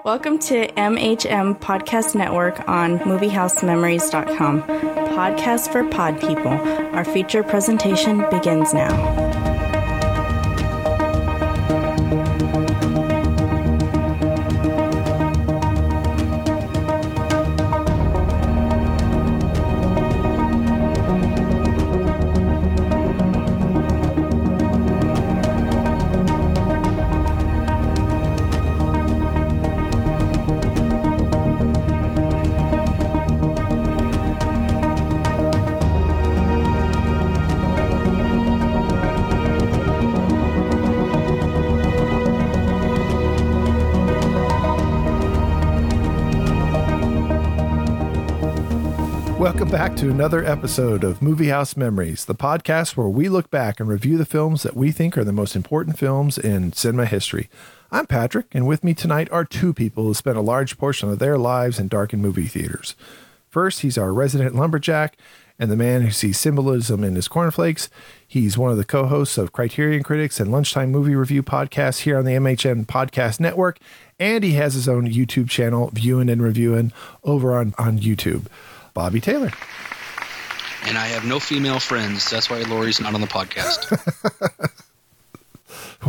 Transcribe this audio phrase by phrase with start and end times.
[0.00, 4.62] Welcome to MHM Podcast Network on MovieHouseMemories.com.
[4.62, 6.48] Podcast for Pod People.
[6.96, 9.41] Our feature presentation begins now.
[50.02, 54.18] To another episode of Movie House Memories, the podcast where we look back and review
[54.18, 57.48] the films that we think are the most important films in cinema history.
[57.92, 61.20] I'm Patrick, and with me tonight are two people who spent a large portion of
[61.20, 62.96] their lives in darkened movie theaters.
[63.48, 65.16] First, he's our resident lumberjack
[65.56, 67.88] and the man who sees symbolism in his cornflakes.
[68.26, 72.18] He's one of the co hosts of Criterion Critics and Lunchtime Movie Review podcasts here
[72.18, 73.78] on the MHN Podcast Network,
[74.18, 76.90] and he has his own YouTube channel, Viewing and Reviewing,
[77.22, 78.46] over on, on YouTube.
[78.94, 79.50] Bobby Taylor.
[80.84, 82.28] And I have no female friends.
[82.30, 83.88] That's why Lori's not on the podcast.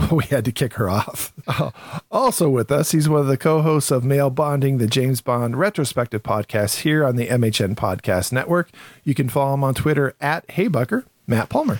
[0.12, 1.32] we had to kick her off.
[2.12, 6.22] Also with us, he's one of the co-hosts of Male Bonding, the James Bond retrospective
[6.22, 8.70] podcast here on the MHN Podcast Network.
[9.04, 11.80] You can follow him on Twitter at Heybucker, Matt Palmer.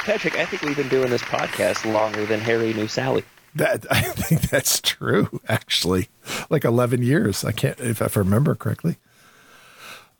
[0.00, 3.24] Patrick, I think we've been doing this podcast longer than Harry knew Sally.
[3.54, 6.08] That I think that's true, actually.
[6.50, 7.44] Like eleven years.
[7.44, 8.98] I can't if I remember correctly.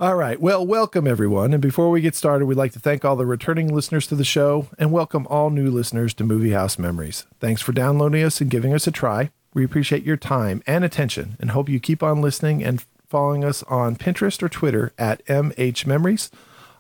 [0.01, 0.41] All right.
[0.41, 1.53] Well, welcome everyone.
[1.53, 4.25] And before we get started, we'd like to thank all the returning listeners to the
[4.25, 7.27] show and welcome all new listeners to Movie House Memories.
[7.39, 9.31] Thanks for downloading us and giving us a try.
[9.55, 13.63] We appreciate your time and attention and hope you keep on listening and following us
[13.65, 16.29] on Pinterest or Twitter at MH Memories.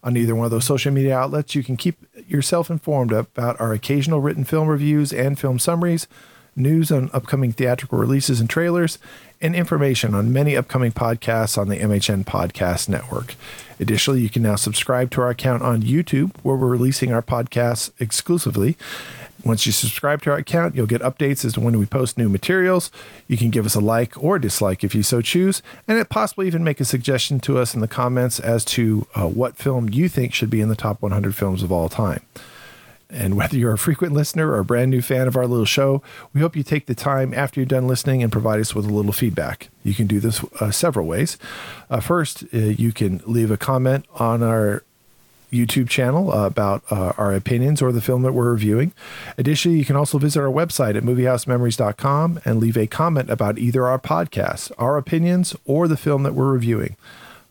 [0.02, 3.72] On either one of those social media outlets, you can keep yourself informed about our
[3.72, 6.08] occasional written film reviews and film summaries,
[6.56, 8.98] news on upcoming theatrical releases and trailers,
[9.40, 13.34] and information on many upcoming podcasts on the MHN Podcast Network.
[13.78, 17.90] Additionally, you can now subscribe to our account on YouTube, where we're releasing our podcasts
[18.00, 18.76] exclusively.
[19.44, 22.30] Once you subscribe to our account, you'll get updates as to when we post new
[22.30, 22.90] materials.
[23.28, 26.46] You can give us a like or dislike if you so choose, and it possibly
[26.46, 30.08] even make a suggestion to us in the comments as to uh, what film you
[30.08, 32.22] think should be in the top 100 films of all time.
[33.10, 36.02] And whether you're a frequent listener or a brand new fan of our little show,
[36.32, 38.92] we hope you take the time after you're done listening and provide us with a
[38.92, 39.68] little feedback.
[39.82, 41.38] You can do this uh, several ways.
[41.90, 44.82] Uh, first, uh, you can leave a comment on our
[45.54, 48.92] YouTube channel about uh, our opinions or the film that we're reviewing.
[49.38, 53.86] Additionally, you can also visit our website at moviehousememories.com and leave a comment about either
[53.86, 56.96] our podcasts, our opinions, or the film that we're reviewing.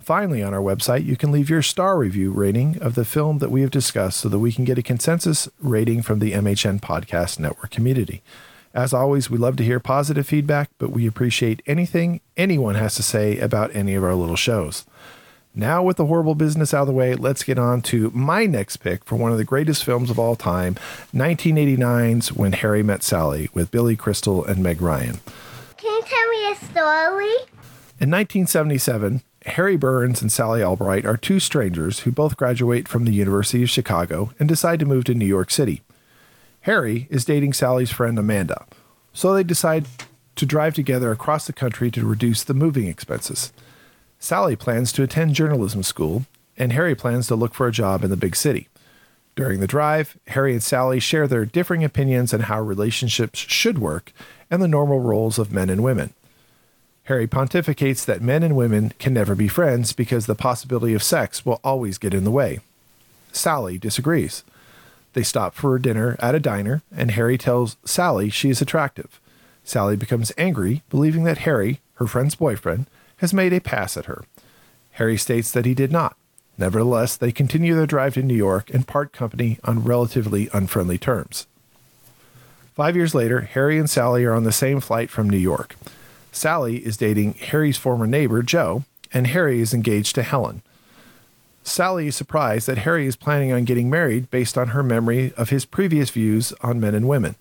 [0.04, 3.50] Finally, on our website, you can leave your star review rating of the film that
[3.50, 7.40] we have discussed so that we can get a consensus rating from the MHN Podcast
[7.40, 8.22] Network community.
[8.74, 13.04] As always, we love to hear positive feedback, but we appreciate anything anyone has to
[13.04, 14.84] say about any of our little shows.
[15.56, 18.78] Now, with the horrible business out of the way, let's get on to my next
[18.78, 20.76] pick for one of the greatest films of all time
[21.14, 25.20] 1989's When Harry Met Sally with Billy Crystal and Meg Ryan.
[25.78, 27.54] Can you tell me a story?
[28.00, 33.14] In 1977, Harry Burns and Sally Albright are two strangers who both graduate from the
[33.14, 35.82] University of Chicago and decide to move to New York City.
[36.62, 38.66] Harry is dating Sally's friend Amanda,
[39.12, 39.86] so they decide
[40.36, 43.52] to drive together across the country to reduce the moving expenses.
[44.18, 46.26] Sally plans to attend journalism school,
[46.58, 48.70] and Harry plans to look for a job in the big city.
[49.36, 54.14] During the drive, Harry and Sally share their differing opinions on how relationships should work
[54.50, 56.14] and the normal roles of men and women.
[57.06, 61.46] Harry pontificates that men and women can never be friends because the possibility of sex
[61.46, 62.60] will always get in the way.
[63.34, 64.44] Sally disagrees.
[65.14, 69.20] They stop for dinner at a diner, and Harry tells Sally she is attractive.
[69.66, 74.24] Sally becomes angry, believing that Harry, her friend's boyfriend, has made a pass at her.
[74.94, 76.16] Harry states that he did not.
[76.58, 81.48] Nevertheless, they continue their drive to New York and part company on relatively unfriendly terms.
[82.76, 85.76] Five years later, Harry and Sally are on the same flight from New York.
[86.34, 88.84] Sally is dating Harry's former neighbor, Joe,
[89.14, 90.64] and Harry is engaged to Helen.
[91.64, 95.50] Sally is surprised that Harry is planning on getting married based on her memory of
[95.50, 97.36] his previous views on men and women.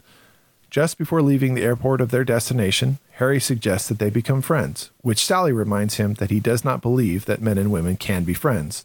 [0.71, 5.25] Just before leaving the airport of their destination, Harry suggests that they become friends, which
[5.25, 8.85] Sally reminds him that he does not believe that men and women can be friends.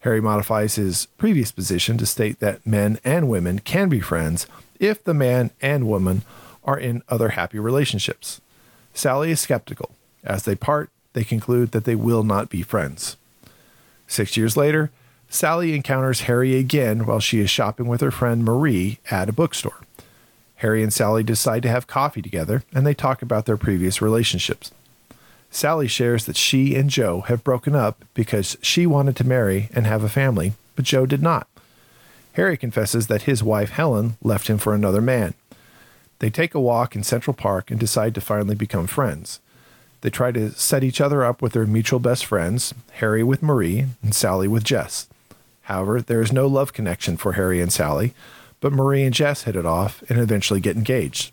[0.00, 4.46] Harry modifies his previous position to state that men and women can be friends
[4.78, 6.22] if the man and woman
[6.64, 8.40] are in other happy relationships.
[8.94, 9.90] Sally is skeptical.
[10.24, 13.16] As they part, they conclude that they will not be friends.
[14.06, 14.90] Six years later,
[15.28, 19.80] Sally encounters Harry again while she is shopping with her friend Marie at a bookstore.
[20.56, 24.70] Harry and Sally decide to have coffee together and they talk about their previous relationships.
[25.50, 29.86] Sally shares that she and Joe have broken up because she wanted to marry and
[29.86, 31.46] have a family, but Joe did not.
[32.34, 35.34] Harry confesses that his wife Helen left him for another man.
[36.22, 39.40] They take a walk in Central Park and decide to finally become friends.
[40.02, 43.86] They try to set each other up with their mutual best friends, Harry with Marie
[44.04, 45.08] and Sally with Jess.
[45.62, 48.14] However, there is no love connection for Harry and Sally,
[48.60, 51.32] but Marie and Jess hit it off and eventually get engaged.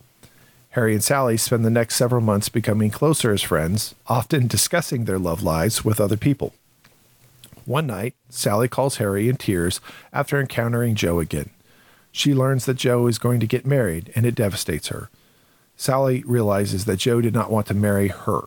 [0.71, 5.19] Harry and Sally spend the next several months becoming closer as friends, often discussing their
[5.19, 6.51] love lives with other people.
[7.65, 9.81] One night, Sally calls Harry in tears
[10.11, 11.51] after encountering Joe again.
[12.11, 15.09] She learns that Joe is going to get married, and it devastates her.
[15.75, 18.41] Sally realizes that Joe did not want to marry her.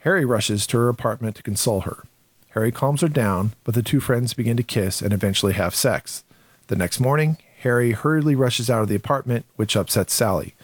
[0.00, 2.04] Harry rushes to her apartment to console her.
[2.50, 6.24] Harry calms her down, but the two friends begin to kiss and eventually have sex.
[6.68, 10.54] The next morning, Harry hurriedly rushes out of the apartment, which upsets Sally.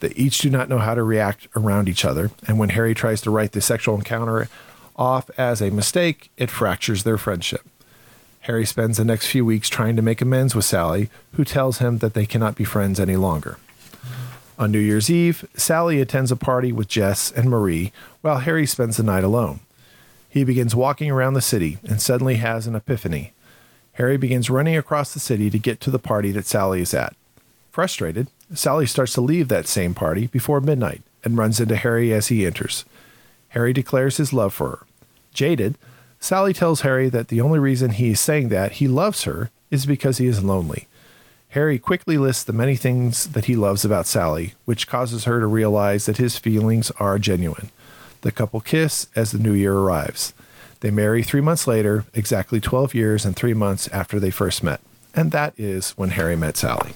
[0.00, 3.20] They each do not know how to react around each other, and when Harry tries
[3.22, 4.48] to write the sexual encounter
[4.96, 7.68] off as a mistake, it fractures their friendship.
[8.46, 11.98] Harry spends the next few weeks trying to make amends with Sally, who tells him
[11.98, 13.58] that they cannot be friends any longer.
[14.56, 17.90] On New Year's Eve, Sally attends a party with Jess and Marie,
[18.20, 19.58] while Harry spends the night alone.
[20.28, 23.32] He begins walking around the city and suddenly has an epiphany.
[23.94, 27.16] Harry begins running across the city to get to the party that Sally is at.
[27.72, 32.28] Frustrated, Sally starts to leave that same party before midnight and runs into Harry as
[32.28, 32.84] he enters.
[33.48, 34.86] Harry declares his love for her.
[35.34, 35.76] Jaded,
[36.20, 39.86] Sally tells Harry that the only reason he is saying that he loves her is
[39.86, 40.88] because he is lonely.
[41.50, 45.46] Harry quickly lists the many things that he loves about Sally, which causes her to
[45.46, 47.70] realize that his feelings are genuine.
[48.22, 50.34] The couple kiss as the new year arrives.
[50.80, 54.80] They marry three months later, exactly 12 years and three months after they first met.
[55.14, 56.92] And that is when Harry met Sally.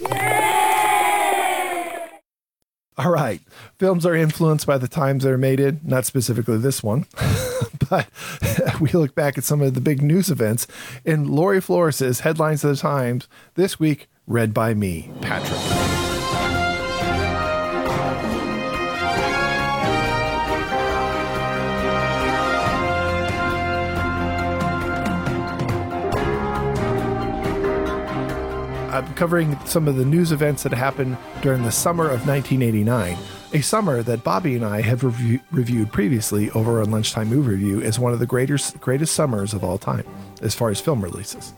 [3.01, 3.41] All right.
[3.79, 7.07] Films are influenced by the times they're made in, not specifically this one.
[7.89, 8.09] but
[8.81, 10.67] we look back at some of the big news events
[11.03, 16.00] in Lori Flores' Headlines of the Times this week, read by me, Patrick.
[29.15, 33.17] Covering some of the news events that happened during the summer of 1989,
[33.53, 38.01] a summer that Bobby and I have reviewed previously over on Lunchtime Movie Review as
[38.01, 40.05] one of the greatest greatest summers of all time,
[40.43, 41.53] as far as film releases.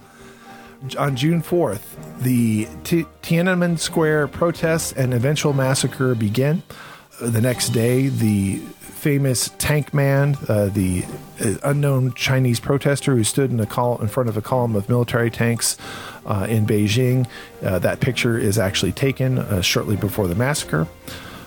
[0.98, 1.82] On June 4th,
[2.20, 6.62] the T- Tiananmen Square protests and eventual massacre began.
[7.20, 11.04] The next day, the famous Tank Man, uh, the
[11.40, 14.88] uh, unknown Chinese protester who stood in a col- in front of a column of
[14.88, 15.76] military tanks
[16.24, 17.28] uh, in Beijing.
[17.62, 20.86] Uh, that picture is actually taken uh, shortly before the massacre.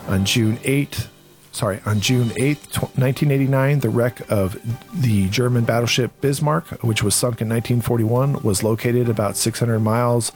[0.08, 1.08] On June 8th,
[1.52, 4.58] sorry, on June 8th, tw- 1989, the wreck of
[4.94, 10.32] the German battleship Bismarck, which was sunk in 1941, was located about 600 miles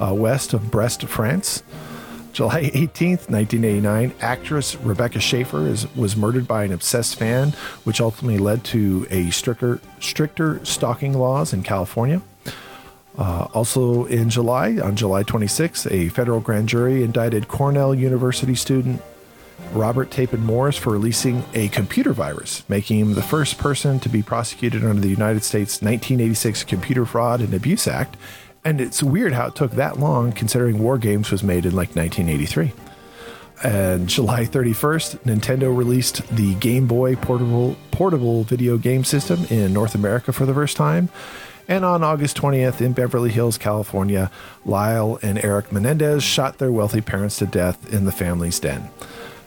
[0.00, 1.62] uh, west of Brest, France.
[2.34, 7.52] July 18th, 1989, actress Rebecca Schaeffer is, was murdered by an obsessed fan,
[7.84, 12.20] which ultimately led to a stricter, stricter stalking laws in California.
[13.16, 19.00] Uh, also in July, on July 26th, a federal grand jury indicted Cornell University student
[19.72, 24.22] Robert Tappan Morris for releasing a computer virus, making him the first person to be
[24.22, 28.16] prosecuted under the United States 1986 Computer Fraud and Abuse Act.
[28.64, 31.94] And it's weird how it took that long considering War Games was made in like
[31.94, 32.72] 1983.
[33.62, 39.94] And July 31st, Nintendo released the Game Boy portable portable video game system in North
[39.94, 41.08] America for the first time.
[41.68, 44.30] And on August 20th in Beverly Hills, California,
[44.66, 48.90] Lyle and Eric Menendez shot their wealthy parents to death in the family's den.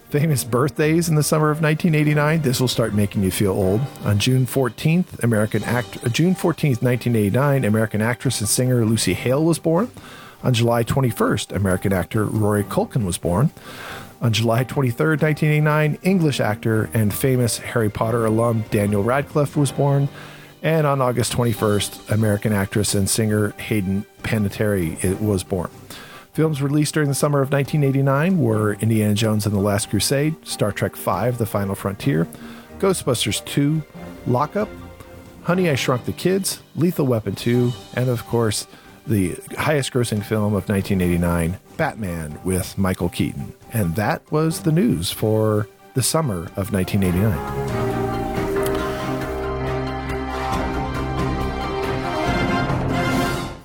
[0.10, 2.42] Famous birthdays in the summer of 1989.
[2.42, 3.82] This will start making you feel old.
[4.06, 9.60] On June 14th, American act June 14th, 1989, American actress and singer Lucy Hale was
[9.60, 9.92] born.
[10.44, 13.52] On July 21st, American actor Rory Culkin was born.
[14.22, 20.08] On July 23rd, 1989, English actor and famous Harry Potter alum Daniel Radcliffe was born.
[20.64, 25.70] And on August 21st, American actress and singer Hayden Panettiere was born.
[26.38, 30.72] Films released during the summer of 1989 were Indiana Jones and the Last Crusade, Star
[30.72, 32.27] Trek V The Final Frontier,
[32.77, 33.82] Ghostbusters 2,
[34.27, 34.70] Lockup,
[35.46, 38.67] Honey, I Shrunk the Kids, Lethal Weapon 2, and of course,
[39.08, 43.51] the highest grossing film of 1989, Batman with Michael Keaton.
[43.74, 47.87] And that was the news for the summer of 1989.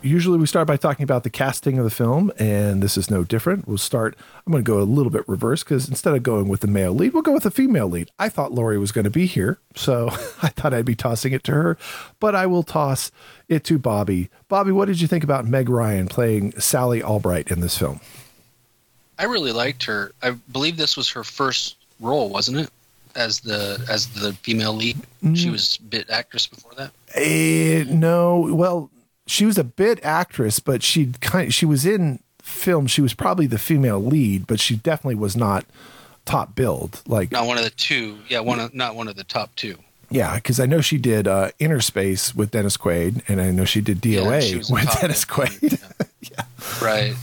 [0.02, 3.24] Usually we start by talking about the casting of the film, and this is no
[3.24, 3.66] different.
[3.66, 4.16] We'll start.
[4.46, 6.92] I'm going to go a little bit reverse because instead of going with the male
[6.92, 8.10] lead, we'll go with the female lead.
[8.18, 10.08] I thought Lori was going to be here, so
[10.42, 11.78] I thought I'd be tossing it to her,
[12.20, 13.10] but I will toss
[13.48, 14.30] it to Bobby.
[14.48, 18.00] Bobby, what did you think about Meg Ryan playing Sally Albright in this film?
[19.18, 20.12] I really liked her.
[20.22, 22.70] I believe this was her first role, wasn't it?
[23.14, 25.34] As the as the female lead, mm-hmm.
[25.34, 26.92] she was bit actress before that.
[27.14, 28.90] Uh, no, well,
[29.32, 32.86] she was a bit actress, but she kind she was in film.
[32.86, 35.64] She was probably the female lead, but she definitely was not
[36.26, 37.00] top billed.
[37.06, 38.18] Like not one of the two.
[38.28, 39.78] Yeah, one of not one of the top two.
[40.10, 43.64] Yeah, because I know she did uh, Inner Space with Dennis Quaid, and I know
[43.64, 45.80] she did DOA yeah, she with Dennis Quaid.
[45.80, 46.06] Yeah.
[46.30, 46.84] yeah.
[46.86, 47.14] Right.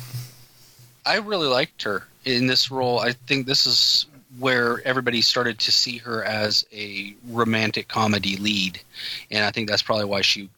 [1.05, 2.99] I really liked her in this role.
[2.99, 4.07] I think this is
[4.39, 8.81] where everybody started to see her as a romantic comedy lead,
[9.29, 10.49] and I think that's probably why she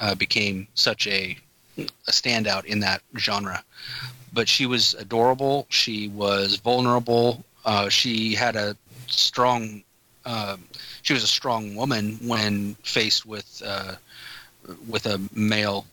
[0.00, 1.36] uh, became such a
[1.76, 3.62] a standout in that genre.
[4.32, 5.66] But she was adorable.
[5.68, 7.44] She was vulnerable.
[7.64, 8.76] Uh, she had a
[9.08, 9.82] strong.
[10.24, 10.56] Uh,
[11.02, 13.94] she was a strong woman when faced with uh,
[14.88, 15.86] with a male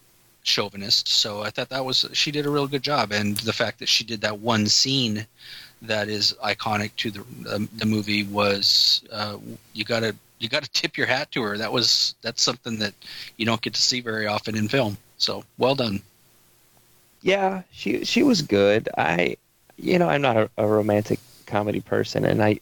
[0.43, 1.07] chauvinist.
[1.07, 3.89] So I thought that was she did a real good job, and the fact that
[3.89, 5.25] she did that one scene
[5.81, 9.37] that is iconic to the the, the movie was uh,
[9.73, 11.57] you got to you got to tip your hat to her.
[11.57, 12.93] That was that's something that
[13.37, 14.97] you don't get to see very often in film.
[15.17, 16.01] So well done.
[17.21, 18.89] Yeah, she she was good.
[18.97, 19.37] I,
[19.77, 22.59] you know, I'm not a, a romantic comedy person, and I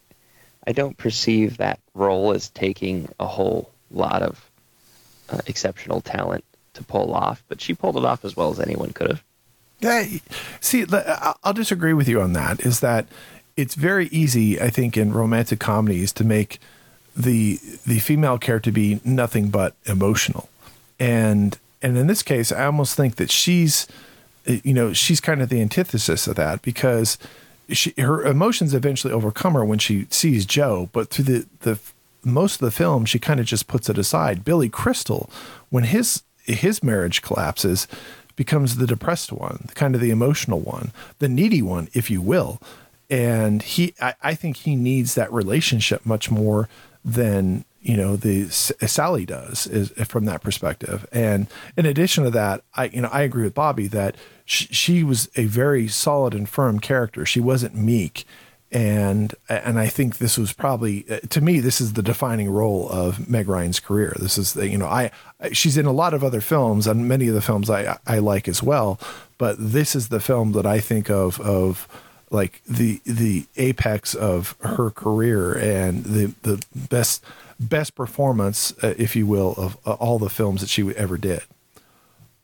[0.67, 4.49] I don't perceive that role as taking a whole lot of
[5.29, 6.43] uh, exceptional talent
[6.73, 7.41] to pull off.
[7.47, 9.23] But she pulled it off as well as anyone could have.
[9.79, 10.05] Yeah,
[10.59, 10.85] see,
[11.41, 12.59] I'll disagree with you on that.
[12.65, 13.07] Is that
[13.55, 16.59] it's very easy, I think, in romantic comedies to make
[17.19, 20.49] the the female character to be nothing but emotional,
[20.99, 23.87] and and in this case, I almost think that she's,
[24.45, 27.17] you know, she's kind of the antithesis of that because
[27.69, 31.79] she her emotions eventually overcome her when she sees Joe, but through the the
[32.23, 34.43] most of the film, she kind of just puts it aside.
[34.43, 35.29] Billy Crystal,
[35.69, 37.87] when his his marriage collapses,
[38.35, 42.61] becomes the depressed one, kind of the emotional one, the needy one, if you will.
[43.09, 46.69] And he, I, I think he needs that relationship much more
[47.03, 51.07] than you know the Sally does is from that perspective.
[51.11, 54.15] And in addition to that, I you know I agree with Bobby that
[54.45, 57.25] she, she was a very solid and firm character.
[57.25, 58.25] She wasn't meek,
[58.71, 62.89] and and I think this was probably uh, to me this is the defining role
[62.89, 64.13] of Meg Ryan's career.
[64.19, 65.11] This is the, you know I
[65.53, 68.47] she's in a lot of other films and many of the films I I like
[68.47, 68.99] as well,
[69.37, 71.87] but this is the film that I think of of
[72.31, 77.23] like the the apex of her career and the the best
[77.59, 81.41] best performance, uh, if you will, of uh, all the films that she ever did.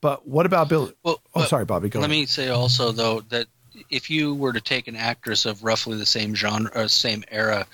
[0.01, 0.91] But what about Bill?
[1.03, 1.89] Well, oh, sorry, Bobby.
[1.89, 2.19] Go let ahead.
[2.19, 3.47] me say also though that
[3.89, 7.67] if you were to take an actress of roughly the same genre, uh, same era,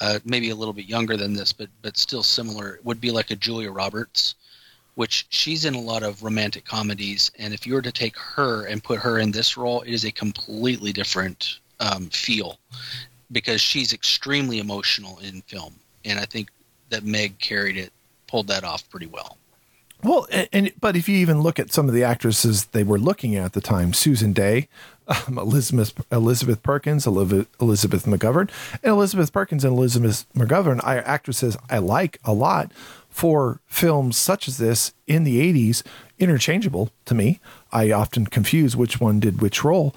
[0.00, 3.10] uh, maybe a little bit younger than this, but but still similar, it would be
[3.10, 4.34] like a Julia Roberts
[4.98, 7.30] which she's in a lot of romantic comedies.
[7.38, 10.04] And if you were to take her and put her in this role, it is
[10.04, 12.58] a completely different um, feel
[13.30, 15.76] because she's extremely emotional in film.
[16.04, 16.50] And I think
[16.90, 17.92] that Meg carried it,
[18.26, 19.38] pulled that off pretty well.
[20.02, 22.98] Well, and, and, but if you even look at some of the actresses they were
[22.98, 24.66] looking at at the time, Susan Dey,
[25.06, 28.50] um, Elizabeth Elizabeth Perkins, Elizabeth, McGovern,
[28.82, 32.72] and Elizabeth Perkins and Elizabeth McGovern are actresses I like a lot
[33.08, 35.82] for films such as this in the 80s,
[36.18, 37.40] interchangeable to me.
[37.72, 39.94] I often confuse which one did which role,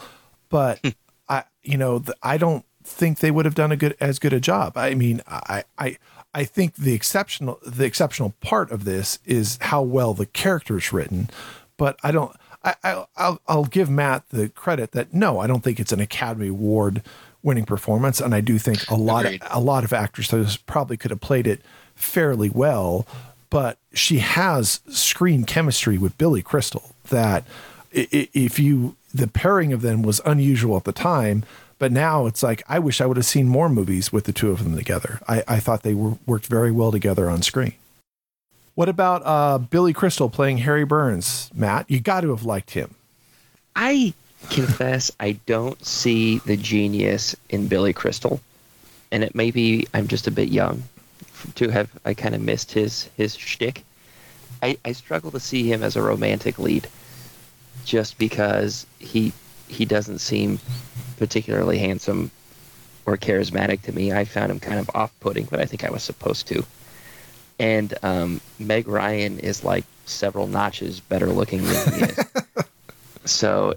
[0.49, 0.89] but hmm.
[1.29, 4.39] I, you know, I don't think they would have done a good as good a
[4.39, 4.77] job.
[4.77, 5.97] I mean, I, I,
[6.33, 10.93] I think the exceptional the exceptional part of this is how well the character is
[10.93, 11.29] written,
[11.77, 12.35] but I don't.
[12.63, 15.99] I, I I'll, I'll give Matt the credit that no, I don't think it's an
[15.99, 17.01] Academy Award
[17.43, 19.43] winning performance, and I do think a lot Agreed.
[19.43, 21.61] of a lot of actors probably could have played it
[21.95, 23.05] fairly well,
[23.49, 27.45] but she has screen chemistry with Billy Crystal that
[27.91, 31.43] if you the pairing of them was unusual at the time,
[31.77, 34.51] but now it's like I wish I would have seen more movies with the two
[34.51, 35.19] of them together.
[35.27, 37.73] I, I thought they were, worked very well together on screen.
[38.75, 41.51] What about uh, Billy Crystal playing Harry Burns?
[41.53, 42.95] Matt, you got to have liked him.
[43.75, 44.13] I
[44.49, 48.39] confess I don't see the genius in Billy Crystal,
[49.11, 50.83] and it may be I'm just a bit young,
[51.55, 53.83] to have I kind of missed his his shtick.
[54.63, 56.87] I, I struggle to see him as a romantic lead,
[57.85, 59.33] just because he
[59.67, 60.59] he doesn't seem
[61.17, 62.31] particularly handsome
[63.05, 64.11] or charismatic to me.
[64.11, 66.63] I found him kind of off-putting, but I think I was supposed to.
[67.59, 72.19] And um, Meg Ryan is like several notches better looking than he is.
[73.25, 73.75] so,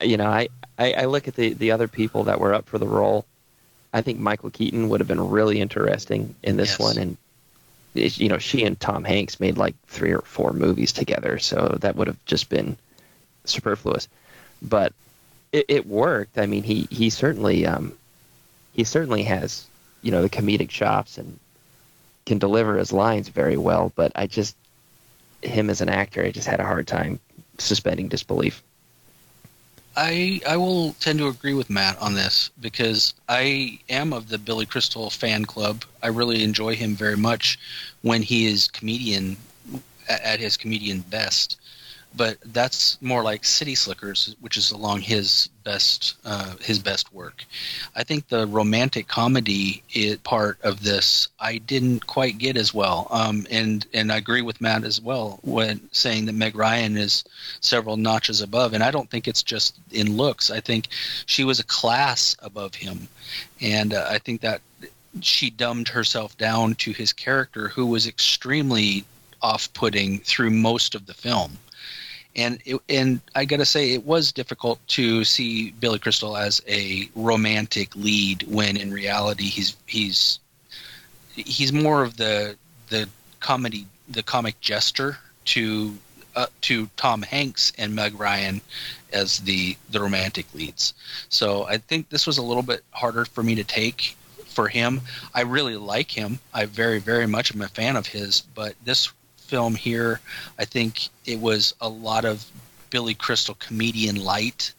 [0.00, 2.78] you know, I, I, I look at the, the other people that were up for
[2.78, 3.24] the role.
[3.92, 6.80] I think Michael Keaton would have been really interesting in this Yes.
[6.80, 7.16] one, and
[7.94, 11.94] you know, she and Tom Hanks made like three or four movies together, so that
[11.96, 12.76] would have just been
[13.44, 14.08] superfluous.
[14.62, 14.94] But
[15.52, 16.38] it, it worked.
[16.38, 17.92] I mean, he he certainly um,
[18.72, 19.66] he certainly has
[20.00, 21.38] you know the comedic chops and
[22.24, 23.92] can deliver his lines very well.
[23.94, 24.56] But I just
[25.42, 27.20] him as an actor, I just had a hard time
[27.58, 28.62] suspending disbelief.
[29.96, 34.38] I I will tend to agree with Matt on this because I am of the
[34.38, 35.84] Billy Crystal fan club.
[36.02, 37.58] I really enjoy him very much
[38.02, 39.36] when he is comedian
[40.08, 41.56] at his comedian best.
[42.14, 47.44] But that's more like City Slickers, which is along his best uh, his best work.
[47.96, 49.82] I think the romantic comedy
[50.22, 54.60] part of this I didn't quite get as well, um, and and I agree with
[54.60, 57.24] Matt as well when saying that Meg Ryan is
[57.60, 60.50] several notches above, and I don't think it's just in looks.
[60.50, 60.88] I think
[61.26, 63.08] she was a class above him,
[63.60, 64.60] and uh, I think that
[65.20, 69.04] she dumbed herself down to his character, who was extremely
[69.42, 71.58] off-putting through most of the film
[72.36, 77.08] and it, and I gotta say it was difficult to see Billy Crystal as a
[77.14, 80.38] romantic lead when in reality he's he's
[81.34, 82.56] he's more of the
[82.88, 83.08] the
[83.40, 85.96] comedy the comic jester to
[86.34, 88.60] uh, to Tom Hanks and Meg Ryan
[89.12, 90.94] as the the romantic leads.
[91.28, 95.00] So I think this was a little bit harder for me to take for him.
[95.34, 96.38] I really like him.
[96.54, 99.12] I very very much am a fan of his, but this
[99.52, 100.18] film here,
[100.58, 102.42] I think it was a lot of
[102.88, 104.72] Billy Crystal comedian light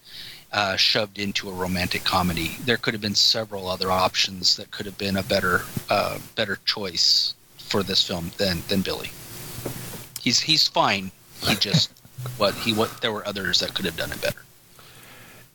[0.52, 2.58] uh, shoved into a romantic comedy.
[2.66, 5.62] There could have been several other options that could have been a better
[5.92, 9.12] uh, better choice for this film than than Billy.
[10.24, 11.12] He's he's fine.
[11.42, 11.92] He just
[12.38, 14.42] what he what there were others that could have done it better.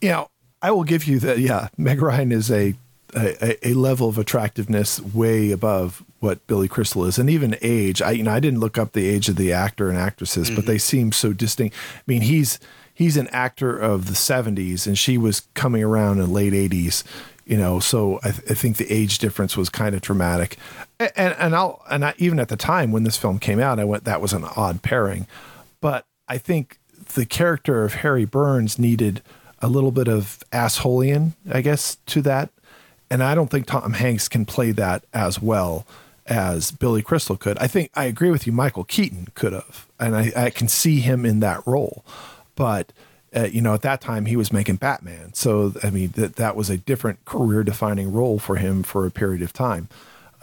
[0.00, 0.28] you know,
[0.62, 1.40] I will give you that.
[1.40, 2.74] Yeah, Meg Ryan is a,
[3.14, 8.02] a a level of attractiveness way above what Billy Crystal is, and even age.
[8.02, 10.66] I you know I didn't look up the age of the actor and actresses, but
[10.66, 10.78] they mm-hmm.
[10.78, 11.76] seem so distinct.
[11.96, 12.58] I mean, he's
[12.92, 17.04] he's an actor of the '70s, and she was coming around in late '80s.
[17.46, 20.58] You know, so I, th- I think the age difference was kind of dramatic,
[21.00, 23.84] and and I'll and I, even at the time when this film came out, I
[23.84, 25.26] went that was an odd pairing,
[25.80, 26.78] but I think
[27.14, 29.22] the character of Harry Burns needed
[29.60, 32.50] a little bit of assholeian, I guess, to that.
[33.10, 35.86] And I don't think Tom Hanks can play that as well
[36.26, 37.58] as Billy Crystal could.
[37.58, 38.52] I think I agree with you.
[38.52, 42.04] Michael Keaton could have, and I, I can see him in that role.
[42.54, 42.92] But
[43.34, 46.54] uh, you know, at that time he was making Batman, so I mean that that
[46.54, 49.88] was a different career-defining role for him for a period of time.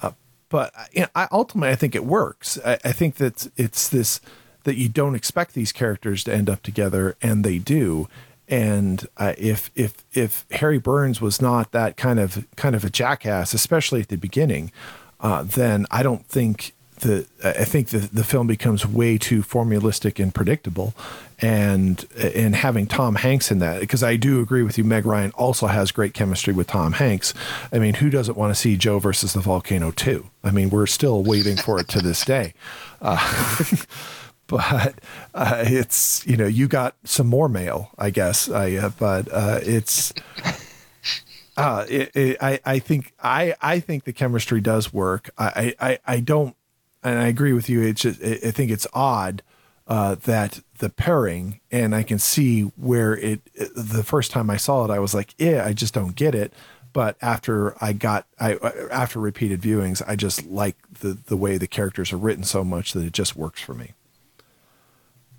[0.01, 0.12] Uh,
[0.49, 2.60] but you know, I ultimately I think it works.
[2.65, 4.19] I, I think that it's this
[4.63, 8.08] that you don't expect these characters to end up together, and they do.
[8.47, 12.89] And uh, if if if Harry Burns was not that kind of kind of a
[12.89, 14.71] jackass, especially at the beginning,
[15.19, 20.19] uh, then I don't think the I think the the film becomes way too formulistic
[20.19, 20.93] and predictable.
[21.39, 25.31] And and having Tom Hanks in that, because I do agree with you, Meg Ryan
[25.31, 27.34] also has great chemistry with Tom Hanks.
[27.73, 30.27] I mean, who doesn't want to see Joe versus the volcano too?
[30.43, 32.53] I mean, we're still waiting for it to this day.
[33.01, 33.17] Uh,
[34.47, 34.95] but
[35.34, 38.47] uh, it's you know you got some more mail, I guess.
[38.47, 40.13] I uh, but uh, it's
[41.58, 45.31] uh, it, it, I I think I I think the chemistry does work.
[45.36, 46.55] I I I don't,
[47.03, 47.81] and I agree with you.
[47.81, 49.41] It's just, I I think it's odd
[49.88, 53.41] uh, that the pairing, and I can see where it.
[53.75, 56.53] The first time I saw it, I was like, yeah, I just don't get it.
[56.93, 58.58] But after I got, I
[58.91, 62.93] after repeated viewings, I just like the the way the characters are written so much
[62.93, 63.93] that it just works for me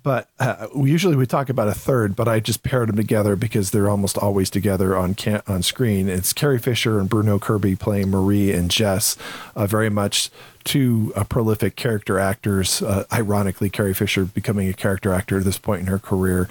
[0.07, 3.71] but uh, usually we talk about a third, but I just paired them together because
[3.71, 6.07] they're almost always together on can- on screen.
[6.07, 9.17] It's Carrie Fisher and Bruno Kirby playing Marie and Jess,
[9.53, 10.29] uh, very much
[10.63, 12.81] two uh, prolific character actors.
[12.81, 16.47] Uh, ironically, Carrie Fisher becoming a character actor at this point in her career,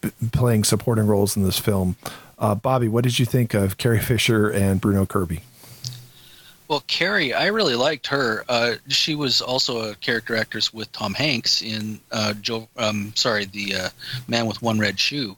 [0.00, 1.94] b- playing supporting roles in this film.
[2.40, 5.42] Uh, Bobby, what did you think of Carrie Fisher and Bruno Kirby?
[6.68, 8.44] Well, Carrie, I really liked her.
[8.48, 12.68] Uh, she was also a character actress with Tom Hanks in uh, Joe.
[12.76, 13.88] Um, sorry, the uh,
[14.28, 15.36] Man with One Red Shoe,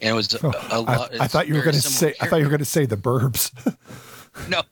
[0.00, 1.20] and it was a, a Oh, I, lot.
[1.20, 2.14] I thought you were going to say.
[2.20, 3.52] I thought you were going to say the Burbs.
[4.48, 4.62] no,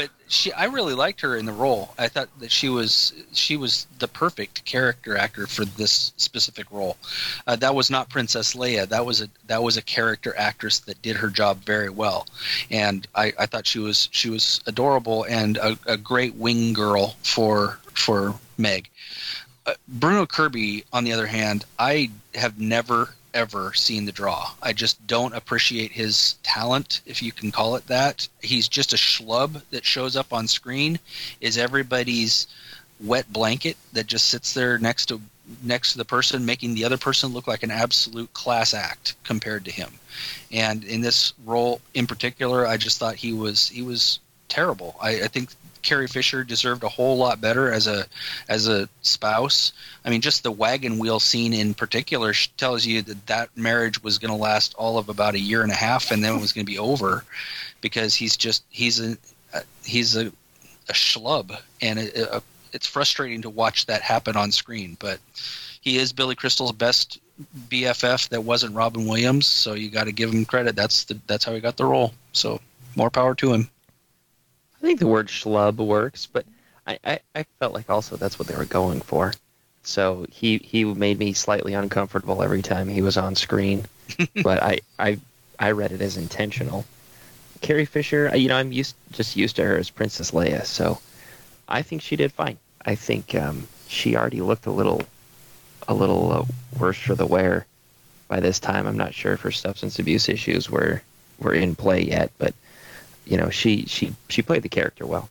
[0.00, 1.92] but she I really liked her in the role.
[1.98, 6.96] I thought that she was she was the perfect character actor for this specific role.
[7.46, 8.88] Uh, that was not Princess Leia.
[8.88, 12.26] That was a that was a character actress that did her job very well,
[12.70, 17.16] and I, I thought she was she was adorable and a, a great wing girl
[17.22, 18.88] for for Meg.
[19.66, 24.50] Uh, Bruno Kirby, on the other hand, I have never ever seen the draw.
[24.62, 28.28] I just don't appreciate his talent, if you can call it that.
[28.42, 30.98] He's just a schlub that shows up on screen,
[31.40, 32.46] is everybody's
[33.00, 35.20] wet blanket that just sits there next to
[35.62, 39.64] next to the person, making the other person look like an absolute class act compared
[39.64, 39.90] to him.
[40.52, 44.96] And in this role in particular, I just thought he was he was terrible.
[45.00, 45.50] I, I think
[45.82, 48.06] Carrie Fisher deserved a whole lot better as a
[48.48, 49.72] as a spouse.
[50.04, 54.18] I mean, just the wagon wheel scene in particular tells you that that marriage was
[54.18, 56.52] going to last all of about a year and a half, and then it was
[56.52, 57.24] going to be over
[57.80, 59.16] because he's just he's a
[59.84, 62.40] he's a, a schlub, and it, it, uh,
[62.72, 64.96] it's frustrating to watch that happen on screen.
[64.98, 65.18] But
[65.80, 67.20] he is Billy Crystal's best
[67.68, 70.76] BFF that wasn't Robin Williams, so you got to give him credit.
[70.76, 72.12] That's the that's how he got the role.
[72.32, 72.60] So
[72.96, 73.70] more power to him.
[74.80, 76.46] I think the word schlub works, but
[76.86, 79.32] I, I, I felt like also that's what they were going for.
[79.82, 83.86] So he he made me slightly uncomfortable every time he was on screen,
[84.42, 85.18] but I, I
[85.58, 86.84] I read it as intentional.
[87.60, 91.00] Carrie Fisher, you know, I'm used just used to her as Princess Leia, so
[91.68, 92.58] I think she did fine.
[92.84, 95.02] I think um, she already looked a little
[95.88, 96.44] a little uh,
[96.78, 97.66] worse for the wear
[98.28, 98.86] by this time.
[98.86, 101.02] I'm not sure if her substance abuse issues were
[101.38, 102.54] were in play yet, but
[103.30, 105.30] you know, she she she played the character well.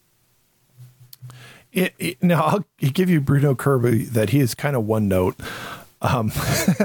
[1.74, 5.36] It, it, now I'll give you Bruno Kirby that he is kind of one note.
[6.02, 6.32] Um,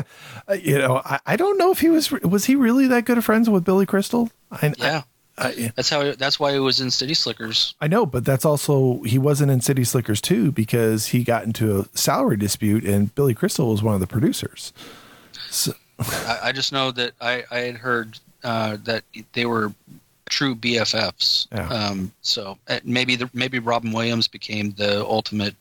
[0.60, 3.24] you know, I, I, don't know if he was was he really that good of
[3.24, 4.28] friends with Billy Crystal.
[4.50, 5.02] I, yeah,
[5.38, 6.12] I, that's how.
[6.12, 7.76] That's why he was in City Slickers.
[7.80, 11.78] I know, but that's also he wasn't in City Slickers too because he got into
[11.78, 14.72] a salary dispute and Billy Crystal was one of the producers.
[15.48, 15.74] So.
[16.42, 19.72] I, just know that I, I had heard uh, that they were
[20.26, 21.46] true BFFs.
[21.52, 21.68] Yeah.
[21.68, 25.54] Um, so uh, maybe the, maybe Robin Williams became the ultimate,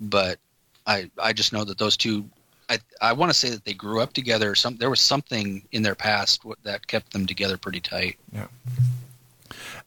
[0.00, 0.38] but
[0.86, 2.28] I I just know that those two.
[2.68, 4.54] I I want to say that they grew up together.
[4.54, 8.16] Some there was something in their past that kept them together pretty tight.
[8.32, 8.46] Yeah.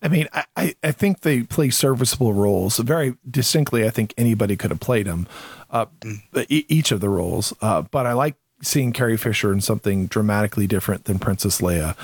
[0.02, 3.84] I mean, I, I think they play serviceable roles very distinctly.
[3.86, 5.28] I think anybody could have played them,
[5.72, 6.46] uh, mm.
[6.50, 7.52] each of the roles.
[7.62, 11.96] Uh, but I like seeing Carrie Fisher in something dramatically different than Princess Leia.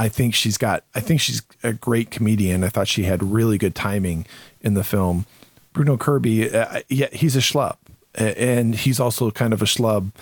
[0.00, 0.84] I think she's got.
[0.94, 2.64] I think she's a great comedian.
[2.64, 4.24] I thought she had really good timing
[4.62, 5.26] in the film.
[5.74, 7.76] Bruno Kirby, uh, yeah, he's a schlub,
[8.14, 10.12] and he's also kind of a schlub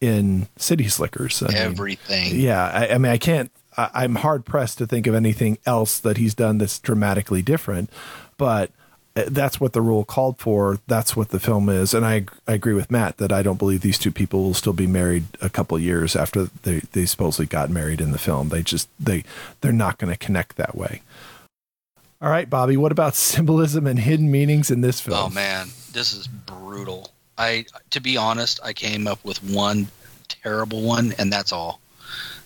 [0.00, 1.42] in City Slickers.
[1.42, 2.34] I Everything.
[2.34, 3.50] Mean, yeah, I, I, mean, I can't.
[3.76, 7.90] I, I'm hard pressed to think of anything else that he's done that's dramatically different,
[8.38, 8.70] but
[9.16, 10.78] Uh, that's what the rule called for.
[10.86, 13.80] That's what the film is, and I I agree with Matt that I don't believe
[13.80, 17.70] these two people will still be married a couple years after they they supposedly got
[17.70, 18.50] married in the film.
[18.50, 19.24] They just they
[19.62, 21.00] they're not going to connect that way.
[22.20, 22.76] All right, Bobby.
[22.76, 25.18] What about symbolism and hidden meanings in this film?
[25.18, 27.10] Oh man, this is brutal.
[27.38, 29.88] I to be honest, I came up with one
[30.28, 31.80] terrible one, and that's all.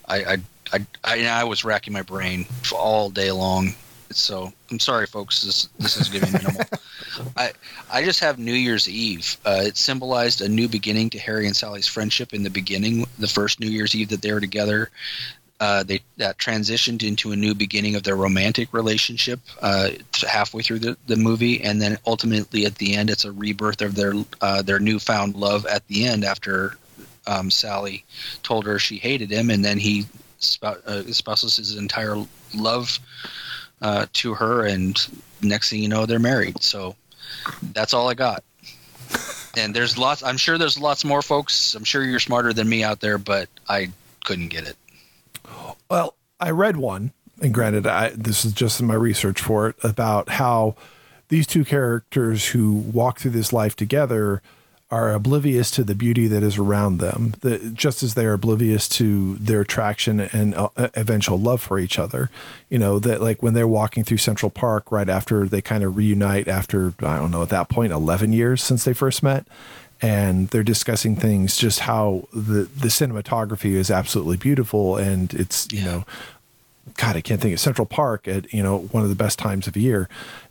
[0.06, 0.37] I I
[0.72, 3.74] I, I, I was racking my brain all day long
[4.11, 5.42] so I'm sorry, folks.
[5.42, 6.62] This this is getting minimal.
[7.37, 7.53] I
[7.90, 9.37] I just have New Year's Eve.
[9.44, 13.29] Uh, it symbolized a new beginning to Harry and Sally's friendship in the beginning, the
[13.29, 14.90] first New Year's Eve that they were together.
[15.61, 19.90] Uh, they that transitioned into a new beginning of their romantic relationship uh,
[20.27, 23.94] halfway through the, the movie, and then ultimately at the end, it's a rebirth of
[23.94, 26.77] their uh, their newfound love at the end after
[27.27, 28.05] um, Sally
[28.42, 30.07] told her she hated him, and then he
[30.38, 32.16] spout, uh, espouses his entire
[32.55, 32.99] love
[33.83, 34.99] uh, to her, and
[35.43, 36.62] next thing you know, they're married.
[36.62, 36.97] So
[37.73, 38.45] that's all I got.
[39.57, 40.23] And there's lots.
[40.23, 41.75] I'm sure there's lots more folks.
[41.75, 43.90] I'm sure you're smarter than me out there, but I
[44.25, 44.77] couldn't get it.
[45.90, 47.12] Well, I read one,
[47.43, 50.77] and granted, I, this is just in my research for it about how
[51.29, 54.43] these two characters who walk through this life together
[54.90, 58.88] are oblivious to the beauty that is around them, the, just as they are oblivious
[58.88, 62.29] to their attraction and uh, eventual love for each other.
[62.68, 65.96] You know, that like when they're walking through Central Park right after they kind of
[65.96, 69.46] reunite after, I don't know, at that point, 11 years since they first met.
[70.03, 74.96] And they're discussing things, just how the, the cinematography is absolutely beautiful.
[74.96, 76.07] And it's, you know,
[76.96, 79.66] God, I can't think of Central Park at, you know, one of the best times
[79.66, 80.09] of year.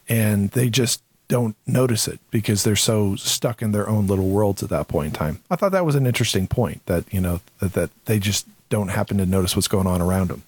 [0.08, 4.62] And they just, don't notice it because they're so stuck in their own little worlds
[4.62, 5.40] at that point in time.
[5.50, 8.90] I thought that was an interesting point that, you know, that, that they just don't
[8.90, 10.44] happen to notice what's going on around them.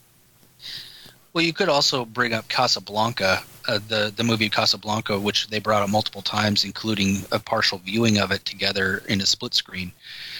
[1.34, 5.82] Well, you could also bring up Casablanca uh, the the movie Casablanca, which they brought
[5.82, 9.92] up multiple times, including a partial viewing of it together in a split screen,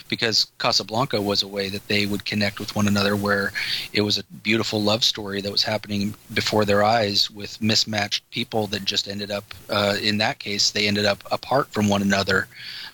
[0.10, 3.52] because Casablanca was a way that they would connect with one another, where
[3.94, 8.68] it was a beautiful love story that was happening before their eyes with mismatched people
[8.68, 9.46] that just ended up.
[9.70, 12.48] Uh, in that case, they ended up apart from one another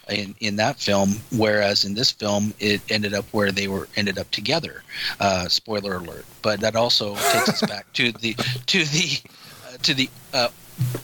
[0.09, 4.17] in, in that film, whereas in this film it ended up where they were ended
[4.17, 4.83] up together.
[5.19, 6.25] Uh, spoiler alert!
[6.41, 8.33] But that also takes us back to the
[8.67, 9.19] to the
[9.83, 10.49] to the uh,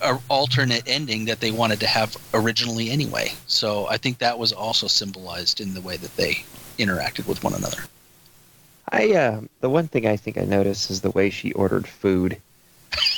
[0.01, 3.31] uh, alternate ending that they wanted to have originally anyway.
[3.47, 6.43] So I think that was also symbolized in the way that they
[6.77, 7.83] interacted with one another.
[8.91, 12.39] I uh, the one thing I think I noticed is the way she ordered food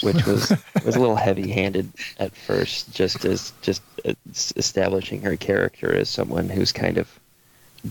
[0.02, 0.50] which was
[0.86, 3.82] was a little heavy-handed at first, just as just
[4.56, 7.20] establishing her character as someone who's kind of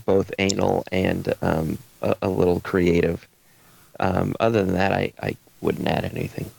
[0.07, 3.29] both anal and um, a, a, little creative.
[4.01, 6.51] Um, other than that, I, I wouldn't add anything.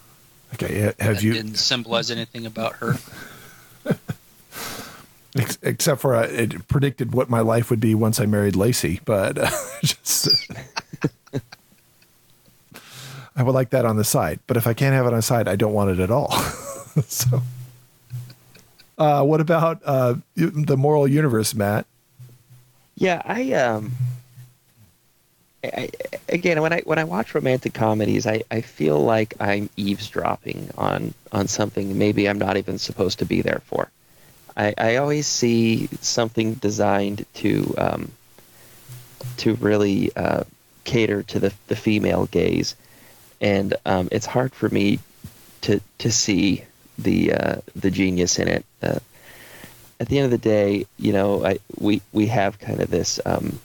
[0.56, 2.96] Okay, have that you didn't symbolize anything about her?
[5.62, 9.38] Except for uh, it predicted what my life would be once I married Lacey, but
[9.38, 9.50] uh,
[9.84, 10.30] just.
[13.38, 14.39] I would like that on the side.
[14.48, 16.32] But if I can't have it on the side, I don't want it at all.
[17.06, 17.41] so,
[18.98, 21.86] uh, what about uh, the moral universe, Matt?
[22.96, 23.91] Yeah, I um,
[25.73, 25.89] I,
[26.30, 31.13] again when I when I watch romantic comedies, I, I feel like I'm eavesdropping on
[31.32, 33.89] on something maybe I'm not even supposed to be there for.
[34.58, 38.12] I, I always see something designed to um,
[39.38, 40.43] to really uh,
[40.84, 42.75] cater to the the female gaze
[43.41, 44.99] and um, it's hard for me
[45.62, 46.63] to to see
[46.97, 48.65] the uh, the genius in it.
[48.82, 48.99] Uh,
[49.99, 53.19] at the end of the day, you know, I, we we have kind of this
[53.25, 53.60] um,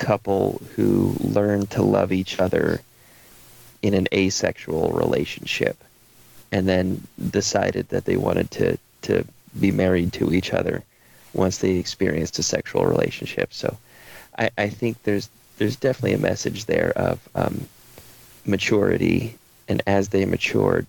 [0.00, 2.80] couple who learn to love each other
[3.82, 5.76] in an asexual relationship,
[6.50, 9.24] and then decided that they wanted to to
[9.58, 10.82] be married to each other
[11.32, 13.52] once they experienced a sexual relationship.
[13.52, 13.76] So,
[14.36, 17.68] I, I think there's there's definitely a message there of um,
[18.44, 19.36] maturity,
[19.68, 20.86] and as they matured,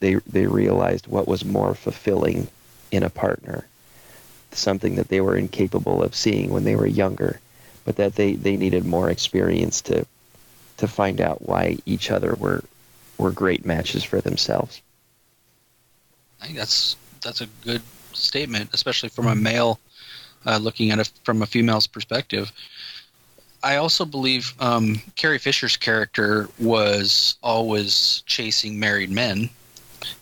[0.00, 2.48] they they realized what was more fulfilling
[2.90, 3.66] in a partner,
[4.52, 7.40] something that they were incapable of seeing when they were younger,
[7.84, 10.06] but that they, they needed more experience to
[10.76, 12.64] to find out why each other were
[13.18, 14.80] were great matches for themselves.
[16.40, 19.78] I think that's that's a good statement, especially from a male
[20.46, 22.50] uh, looking at it from a female's perspective.
[23.62, 29.50] I also believe um, Carrie Fisher's character was always chasing married men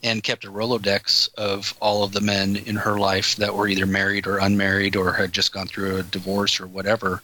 [0.03, 3.87] and kept a Rolodex of all of the men in her life that were either
[3.87, 7.23] married or unmarried or had just gone through a divorce or whatever.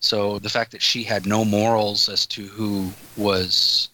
[0.00, 3.88] So the fact that she had no morals as to who was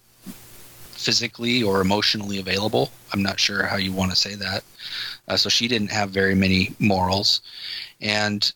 [0.93, 4.65] physically or emotionally available, I'm not sure how you want to say that.
[5.29, 7.41] Uh, so she didn't have very many morals.
[8.01, 8.53] And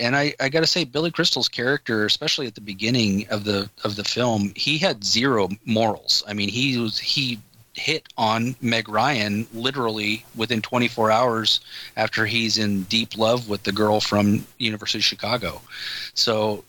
[0.00, 3.68] and I, I got to say, Billy Crystal's character, especially at the beginning of the
[3.82, 6.22] of the film, he had zero morals.
[6.28, 7.40] I mean, he was he
[7.78, 11.60] hit on Meg Ryan literally within 24 hours
[11.96, 15.60] after he's in deep love with the girl from University of Chicago.
[16.14, 16.64] So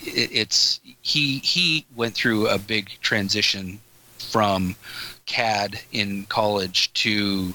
[0.00, 3.80] it's he he went through a big transition
[4.18, 4.76] from
[5.26, 7.54] CAD in college to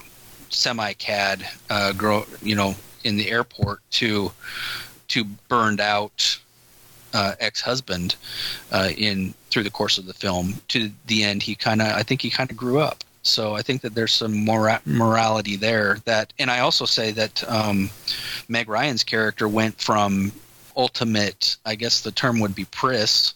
[0.50, 4.32] semi CAD, uh, grow you know in the airport to
[5.08, 6.38] to burned out
[7.14, 8.16] uh, ex-husband
[8.72, 10.54] uh, in through the course of the film.
[10.68, 13.04] To the end, he kind of I think he kind of grew up.
[13.22, 15.98] So I think that there's some mora- morality there.
[16.04, 17.88] That and I also say that um,
[18.48, 20.32] Meg Ryan's character went from
[20.76, 23.34] ultimate, I guess the term would be priss.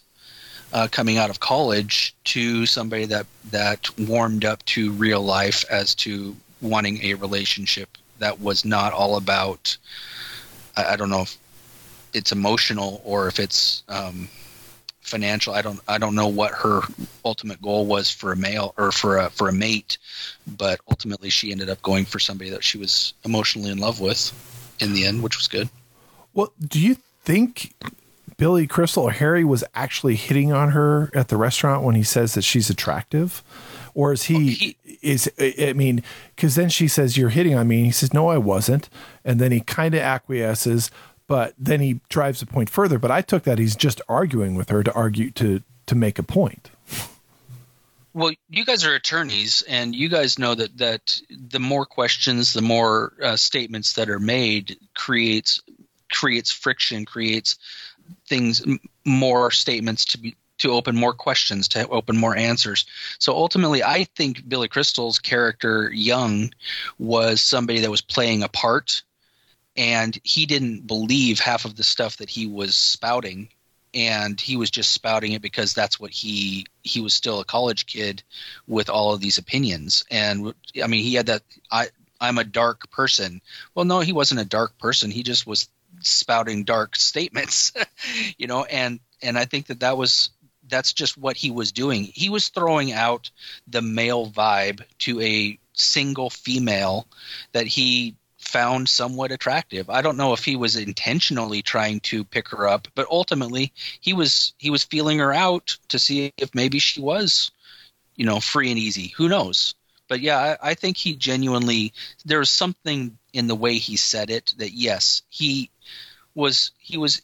[0.71, 5.95] Uh, coming out of college to somebody that that warmed up to real life as
[5.95, 9.75] to wanting a relationship that was not all about
[10.77, 11.37] I, I don't know if
[12.13, 14.29] it's emotional or if it's um,
[15.01, 15.53] financial.
[15.53, 16.81] I don't I don't know what her
[17.25, 19.97] ultimate goal was for a male or for a for a mate,
[20.47, 24.31] but ultimately she ended up going for somebody that she was emotionally in love with
[24.79, 25.69] in the end, which was good.
[26.33, 27.73] Well, do you think
[28.37, 32.35] Billy Crystal or Harry was actually hitting on her at the restaurant when he says
[32.35, 33.43] that she's attractive?
[33.95, 36.03] Or is he, well, he is I mean,
[36.35, 37.77] because then she says, You're hitting on me.
[37.77, 38.89] And he says, No, I wasn't.
[39.25, 40.89] And then he kind of acquiesces,
[41.29, 42.97] but then he drives the point further.
[42.97, 46.23] But I took that he's just arguing with her to argue to to make a
[46.23, 46.71] point.
[48.13, 52.63] Well, you guys are attorneys, and you guys know that that the more questions, the
[52.63, 55.61] more uh, statements that are made creates
[56.11, 57.57] creates friction, creates
[58.27, 58.65] things
[59.05, 62.85] more statements to be to open more questions, to open more answers.
[63.19, 66.51] So ultimately, I think Billy Crystal's character Young
[66.97, 69.03] was somebody that was playing a part,
[69.79, 73.47] and he didn't believe half of the stuff that he was spouting,
[73.93, 77.85] and he was just spouting it because that's what he he was still a college
[77.85, 78.21] kid
[78.67, 81.87] with all of these opinions, and I mean he had that I
[82.19, 83.41] I'm a dark person.
[83.73, 85.11] Well, no, he wasn't a dark person.
[85.11, 85.69] He just was
[86.01, 87.71] spouting dark statements,
[88.37, 90.29] you know, and and I think that that was
[90.67, 92.03] that's just what he was doing.
[92.03, 93.31] He was throwing out
[93.65, 97.07] the male vibe to a single female
[97.53, 98.15] that he
[98.49, 99.89] found somewhat attractive.
[99.89, 104.13] I don't know if he was intentionally trying to pick her up, but ultimately he
[104.13, 107.51] was he was feeling her out to see if maybe she was,
[108.15, 109.13] you know, free and easy.
[109.17, 109.75] Who knows?
[110.07, 111.93] But yeah, I, I think he genuinely
[112.25, 115.69] there was something in the way he said it that yes, he
[116.33, 117.21] was he was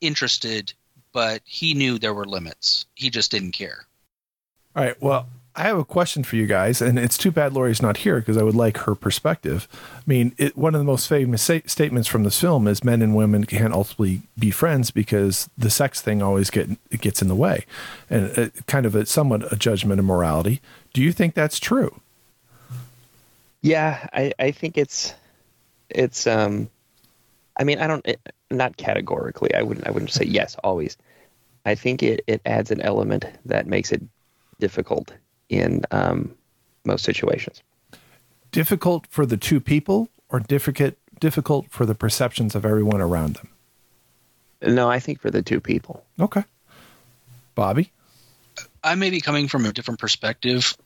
[0.00, 0.72] interested,
[1.12, 2.86] but he knew there were limits.
[2.94, 3.86] He just didn't care.
[4.76, 5.02] All right.
[5.02, 8.20] Well, I have a question for you guys, and it's too bad Lori's not here
[8.20, 9.66] because I would like her perspective.
[9.96, 13.02] I mean, it, one of the most famous sa- statements from this film is men
[13.02, 17.26] and women can't ultimately be friends because the sex thing always get it gets in
[17.26, 17.66] the way,
[18.08, 20.60] and it, uh, kind of a somewhat a judgment of morality.
[20.92, 22.00] Do you think that's true?
[23.60, 25.12] Yeah, I, I think it's
[25.90, 26.70] it's um
[27.56, 29.52] I mean, I don't it, not categorically.
[29.54, 30.96] I wouldn't I wouldn't say yes always.
[31.66, 34.02] I think it, it adds an element that makes it
[34.60, 35.12] difficult
[35.48, 36.34] in um,
[36.84, 37.62] most situations.
[38.50, 43.48] Difficult for the two people, or difficult difficult for the perceptions of everyone around them.
[44.62, 46.04] No, I think for the two people.
[46.20, 46.44] Okay,
[47.54, 47.90] Bobby.
[48.82, 50.76] I may be coming from a different perspective.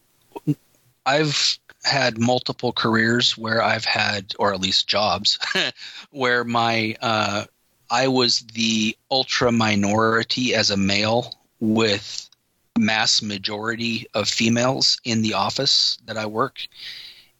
[1.05, 5.39] I've had multiple careers where I've had, or at least jobs,
[6.11, 7.45] where my uh,
[7.91, 12.29] I was the ultra minority as a male with
[12.79, 16.67] mass majority of females in the office that I work.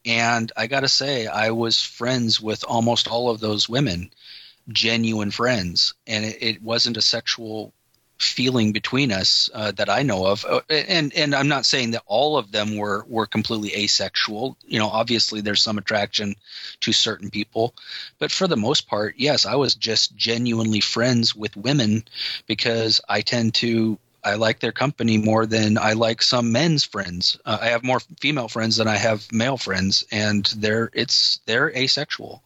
[0.05, 4.11] And I got to say, I was friends with almost all of those women,
[4.69, 5.93] genuine friends.
[6.05, 7.73] And it, it wasn't a sexual
[8.19, 12.03] feeling between us uh, that I know of, uh, and and I'm not saying that
[12.05, 14.55] all of them were were completely asexual.
[14.65, 16.35] You know, obviously there's some attraction
[16.81, 17.73] to certain people,
[18.19, 22.05] but for the most part, yes, I was just genuinely friends with women
[22.47, 27.37] because I tend to I like their company more than I like some men's friends.
[27.45, 31.75] Uh, I have more female friends than I have male friends, and they're it's they're
[31.75, 32.43] asexual.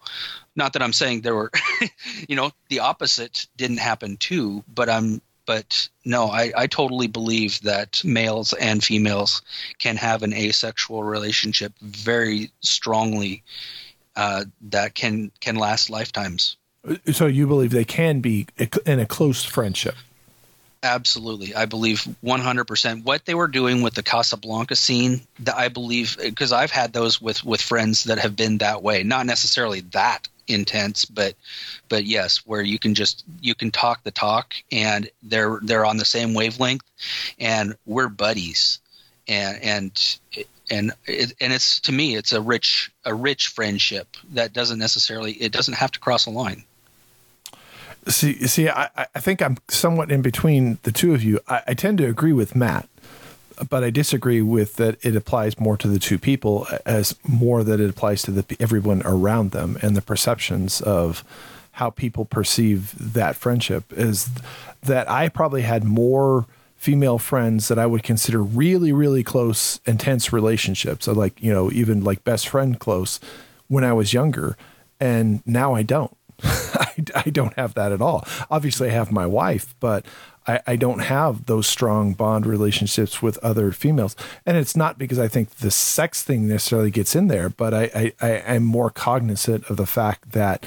[0.56, 1.52] Not that I'm saying there were,
[2.28, 7.62] you know, the opposite didn't happen too, but I'm but no, I, I totally believe
[7.62, 9.42] that males and females
[9.80, 13.44] can have an asexual relationship very strongly
[14.16, 16.58] uh, that can can last lifetimes.
[17.12, 18.48] So you believe they can be
[18.86, 19.96] in a close friendship?
[20.84, 21.56] Absolutely.
[21.56, 23.04] I believe 100%.
[23.04, 26.94] What they were doing with the Casablanca scene, that I believe, eh, because I've had
[26.94, 29.04] those with, with friends that have been that way.
[29.04, 31.36] Not necessarily that intense, but
[31.90, 35.98] but yes, where you can just you can talk the talk and they're they're on
[35.98, 36.84] the same wavelength
[37.40, 38.80] and we're buddies.
[39.28, 40.20] And and
[40.70, 45.34] and it, and it's to me it's a rich a rich friendship that doesn't necessarily
[45.34, 46.63] it doesn't have to cross a line.
[48.08, 51.39] See, see, I, I think I'm somewhat in between the two of you.
[51.48, 52.88] I, I tend to agree with Matt
[53.70, 55.04] but I disagree with that.
[55.04, 59.02] It applies more to the two people as more that it applies to the everyone
[59.06, 61.24] around them and the perceptions of
[61.74, 63.91] how people perceive that friendship.
[63.93, 64.30] Is
[64.84, 70.32] that I probably had more female friends that I would consider really, really close, intense
[70.32, 71.08] relationships.
[71.08, 73.20] Like you know, even like best friend close
[73.67, 74.58] when I was younger,
[75.00, 76.15] and now I don't.
[76.43, 78.28] I, I don't have that at all.
[78.50, 80.06] Obviously, I have my wife, but
[80.47, 84.15] I, I don't have those strong bond relationships with other females.
[84.45, 87.84] And it's not because I think the sex thing necessarily gets in there, but I,
[87.93, 90.65] I, I am more cognizant of the fact that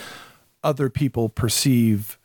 [0.62, 2.18] other people perceive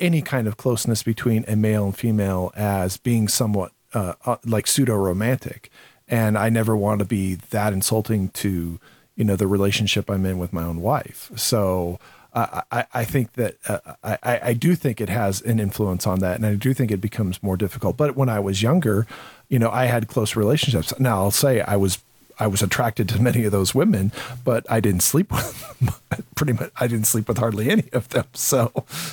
[0.00, 4.66] any kind of closeness between a male and female as being somewhat uh, uh, like
[4.66, 5.70] pseudo romantic.
[6.08, 8.80] And I never want to be that insulting to,
[9.14, 11.30] you know, the relationship I'm in with my own wife.
[11.36, 12.00] So,
[12.34, 16.36] I, I think that uh, I, I do think it has an influence on that,
[16.36, 17.96] and I do think it becomes more difficult.
[17.96, 19.06] But when I was younger,
[19.48, 20.92] you know, I had close relationships.
[21.00, 21.98] Now I'll say I was
[22.38, 24.12] I was attracted to many of those women,
[24.44, 25.94] but I didn't sleep with them.
[26.34, 26.70] pretty much.
[26.78, 28.26] I didn't sleep with hardly any of them.
[28.34, 28.72] So,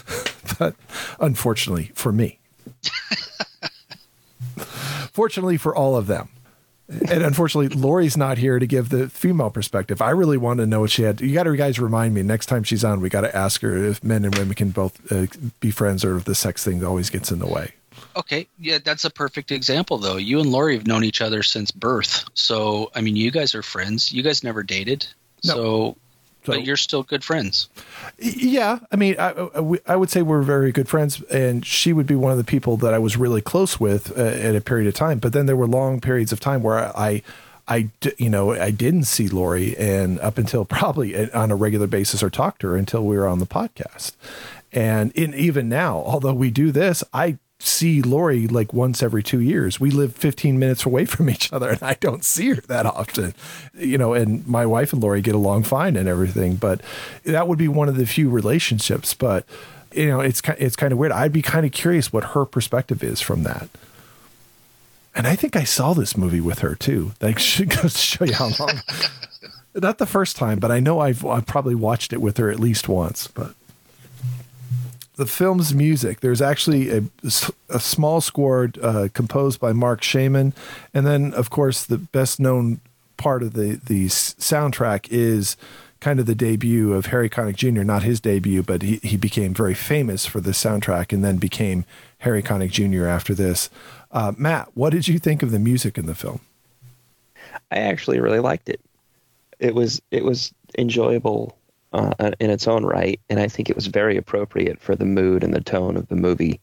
[0.59, 0.75] but
[1.19, 2.39] unfortunately for me,
[5.11, 6.29] fortunately for all of them,
[6.89, 10.01] and unfortunately, Lori's not here to give the female perspective.
[10.01, 11.19] I really want to know what she had.
[11.21, 13.01] You got to, guys, remind me next time she's on.
[13.01, 15.25] We got to ask her if men and women can both uh,
[15.59, 17.73] be friends, or if the sex thing always gets in the way.
[18.17, 20.17] Okay, yeah, that's a perfect example, though.
[20.17, 23.63] You and Lori have known each other since birth, so I mean, you guys are
[23.63, 24.11] friends.
[24.11, 25.07] You guys never dated,
[25.43, 25.53] No.
[25.53, 25.97] so,
[26.45, 27.67] So- but you're still good friends.
[28.17, 32.07] Yeah, I mean, I, I, I would say we're very good friends, and she would
[32.07, 34.87] be one of the people that I was really close with uh, at a period
[34.87, 35.19] of time.
[35.19, 37.21] But then there were long periods of time where I,
[37.67, 42.21] I, you know, I didn't see Lori, and up until probably on a regular basis
[42.23, 44.13] or talk to her until we were on the podcast.
[44.71, 49.41] And in even now, although we do this, I see Lori like once every two
[49.41, 49.79] years.
[49.79, 53.33] We live 15 minutes away from each other and I don't see her that often,
[53.73, 56.81] you know, and my wife and Lori get along fine and everything, but
[57.23, 59.13] that would be one of the few relationships.
[59.13, 59.45] But,
[59.91, 61.11] you know, it's, it's kind of weird.
[61.11, 63.69] I'd be kind of curious what her perspective is from that.
[65.15, 67.13] And I think I saw this movie with her too.
[67.19, 68.81] That should goes to show you how long.
[69.75, 72.59] Not the first time, but I know I've, I've probably watched it with her at
[72.59, 73.27] least once.
[73.27, 73.55] But
[75.15, 77.03] the film's music, there's actually a,
[77.69, 80.53] a small score uh, composed by Marc Shaiman,
[80.93, 82.81] and then of course the best known
[83.17, 85.55] part of the the soundtrack is
[86.01, 87.83] kind of the debut of Harry Connick Jr.
[87.83, 91.85] Not his debut, but he he became very famous for this soundtrack, and then became
[92.19, 93.07] Harry Connick Jr.
[93.07, 93.69] after this.
[94.11, 96.41] Uh, Matt, what did you think of the music in the film?
[97.71, 98.81] I actually really liked it.
[99.59, 101.57] It was it was enjoyable
[101.95, 105.43] uh, in its own right, and I think it was very appropriate for the mood
[105.43, 106.59] and the tone of the movie.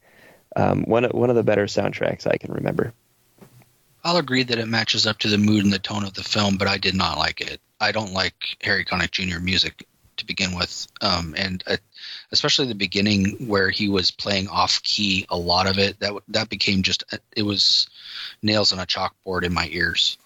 [0.55, 2.93] Um, one of, one of the better soundtracks I can remember.
[4.05, 6.57] I'll agree that it matches up to the mood and the tone of the film,
[6.57, 7.61] but I did not like it.
[7.80, 9.41] I don't like Harry Connick Jr.
[9.41, 9.87] music
[10.18, 11.76] to begin with, um, and uh,
[12.30, 15.24] especially the beginning where he was playing off key.
[15.30, 17.05] A lot of it that that became just
[17.35, 17.89] it was
[18.43, 20.18] nails on a chalkboard in my ears.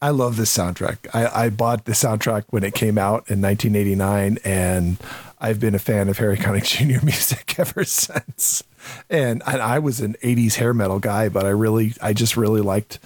[0.00, 0.98] I love this soundtrack.
[1.14, 4.96] I, I bought the soundtrack when it came out in 1989, and
[5.40, 6.64] I've been a fan of Harry Connick
[6.98, 7.04] Jr.
[7.04, 8.62] music ever since.
[9.10, 12.60] And, and I was an 80s hair metal guy, but I really, I just really
[12.60, 12.98] liked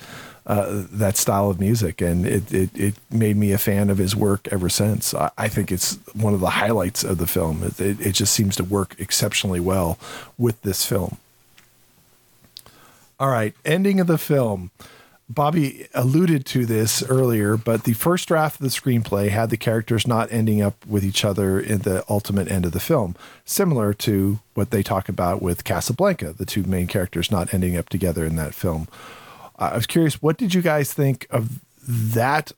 [0.44, 4.16] uh, that style of music, and it, it it made me a fan of his
[4.16, 5.14] work ever since.
[5.14, 7.62] I, I think it's one of the highlights of the film.
[7.62, 9.98] It, it, it just seems to work exceptionally well
[10.36, 11.18] with this film.
[13.20, 14.72] All right, ending of the film.
[15.34, 20.06] Bobby alluded to this earlier, but the first draft of the screenplay had the characters
[20.06, 24.40] not ending up with each other in the ultimate end of the film, similar to
[24.54, 28.36] what they talk about with Casablanca, the two main characters not ending up together in
[28.36, 28.88] that film.
[29.58, 32.52] Uh, I was curious, what did you guys think of that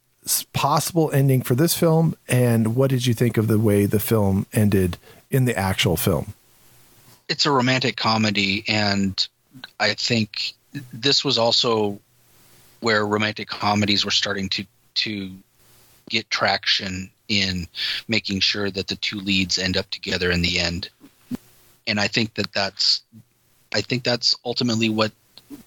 [0.52, 4.46] possible ending for this film, and what did you think of the way the film
[4.52, 4.96] ended
[5.30, 6.34] in the actual film?
[7.28, 9.28] it's a romantic comedy and
[9.80, 10.52] i think
[10.92, 11.98] this was also
[12.84, 14.64] where romantic comedies were starting to
[14.94, 15.30] to
[16.10, 17.66] get traction in
[18.06, 20.90] making sure that the two leads end up together in the end.
[21.86, 23.02] And i think that that's
[23.74, 25.12] i think that's ultimately what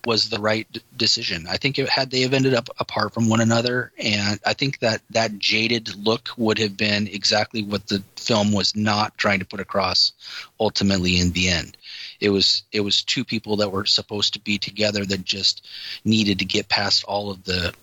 [0.05, 1.45] was the right decision.
[1.47, 4.79] I think it, had they have ended up apart from one another and i think
[4.79, 9.45] that that jaded look would have been exactly what the film was not trying to
[9.45, 10.11] put across
[10.59, 11.77] ultimately in the end
[12.19, 15.67] it was it was two people that were supposed to be together that just
[16.03, 17.73] needed to get past all of the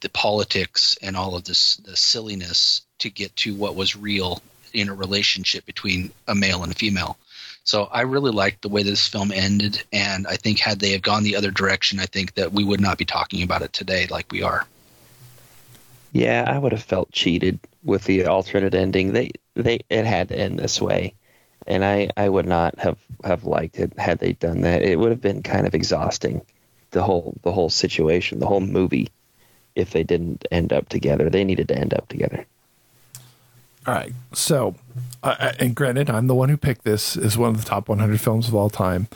[0.00, 4.42] the politics and all of this the silliness to get to what was real
[4.72, 7.16] in a relationship between a male and a female.
[7.62, 11.02] So i really liked the way this film ended and i think had they have
[11.02, 14.06] gone the other direction i think that we would not be talking about it today
[14.10, 14.66] like we are.
[16.14, 19.12] Yeah, I would have felt cheated with the alternate ending.
[19.12, 21.14] They they it had to end this way,
[21.66, 24.82] and I I would not have have liked it had they done that.
[24.82, 26.42] It would have been kind of exhausting,
[26.90, 29.08] the whole the whole situation, the whole movie,
[29.74, 31.30] if they didn't end up together.
[31.30, 32.46] They needed to end up together.
[33.86, 34.12] All right.
[34.32, 34.74] So,
[35.22, 38.18] uh, and granted, I'm the one who picked this as one of the top 100
[38.20, 39.08] films of all time.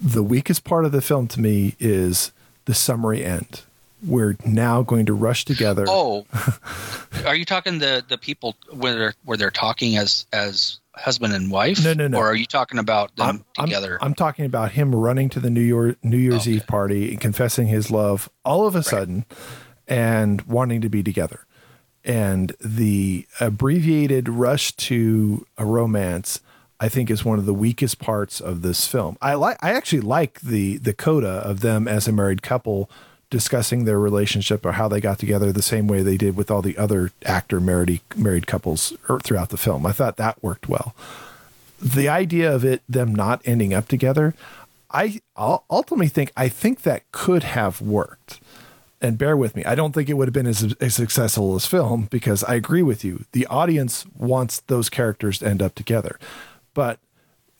[0.00, 2.32] The weakest part of the film to me is
[2.64, 3.62] the summary end.
[4.06, 5.84] We're now going to rush together.
[5.88, 6.26] oh
[7.26, 11.50] are you talking the the people where they're where they're talking as as husband and
[11.50, 12.18] wife No, no, no.
[12.18, 15.40] or are you talking about them I'm, I'm- together I'm, talking about him running to
[15.40, 16.52] the New Year New Year's Okay.
[16.52, 19.24] Eve party and confessing his love all of a sudden
[19.86, 21.46] and wanting to be together.
[22.04, 26.40] And the abbreviated rush to a romance,
[26.78, 29.16] I think, is one of the weakest parts of this film.
[29.20, 32.88] I like I actually like the the coda of them as a married couple
[33.30, 36.62] discussing their relationship or how they got together the same way they did with all
[36.62, 39.84] the other actor married married couples er, throughout the film.
[39.86, 40.94] I thought that worked well.
[41.80, 44.34] The idea of it them not ending up together
[44.90, 48.40] i ultimately think i think that could have worked.
[49.00, 51.66] And bear with me i don't think it would have been as, as successful as
[51.66, 53.24] film because i agree with you.
[53.32, 56.18] The audience wants those characters to end up together.
[56.74, 56.98] But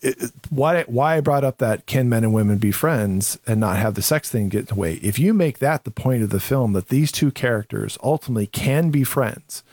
[0.01, 3.77] it, why why I brought up that can men and women be friends and not
[3.77, 4.95] have the sex thing get in the way.
[4.95, 8.91] If you make that the point of the film that these two characters ultimately can
[8.91, 9.63] be friends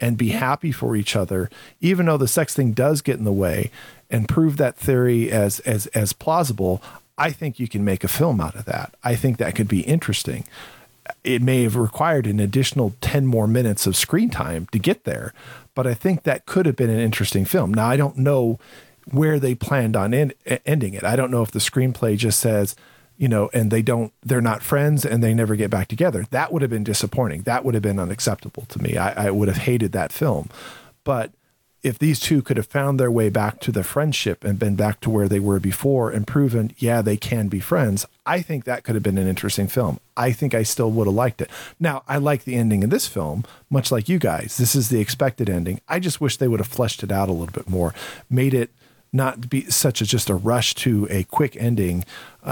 [0.00, 3.32] and be happy for each other, even though the sex thing does get in the
[3.32, 3.70] way,
[4.10, 6.82] and prove that theory as as as plausible,
[7.18, 8.94] I think you can make a film out of that.
[9.02, 10.44] I think that could be interesting.
[11.24, 15.34] It may have required an additional 10 more minutes of screen time to get there,
[15.74, 17.74] but I think that could have been an interesting film.
[17.74, 18.60] Now, I don't know
[19.10, 20.32] where they planned on in,
[20.64, 21.04] ending it.
[21.04, 22.76] I don't know if the screenplay just says,
[23.16, 26.24] you know, and they don't, they're not friends and they never get back together.
[26.30, 27.42] That would have been disappointing.
[27.42, 28.96] That would have been unacceptable to me.
[28.96, 30.48] I, I would have hated that film.
[31.04, 31.32] But
[31.82, 35.00] if these two could have found their way back to the friendship and been back
[35.00, 38.84] to where they were before and proven, yeah, they can be friends, I think that
[38.84, 39.98] could have been an interesting film.
[40.16, 41.50] I think I still would have liked it.
[41.80, 44.58] Now, I like the ending of this film, much like you guys.
[44.58, 45.80] This is the expected ending.
[45.88, 47.94] I just wish they would have fleshed it out a little bit more,
[48.30, 48.70] made it
[49.12, 52.04] not be such as just a rush to a quick ending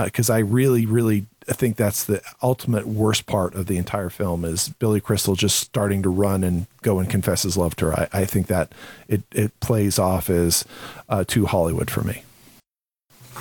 [0.04, 4.44] because uh, I really, really think that's the ultimate worst part of the entire film
[4.44, 7.94] is Billy Crystal just starting to run and go and confess his love to her.
[7.94, 8.72] I, I think that
[9.08, 10.64] it, it plays off as
[11.08, 12.24] uh, too Hollywood for me.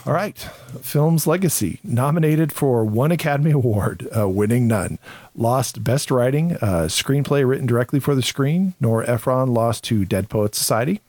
[0.06, 0.38] All right,
[0.82, 4.98] film's legacy nominated for one Academy Award, uh, winning none.
[5.36, 8.76] Lost Best Writing, uh, screenplay written directly for the screen.
[8.80, 11.02] Nora Ephron lost to Dead Poets Society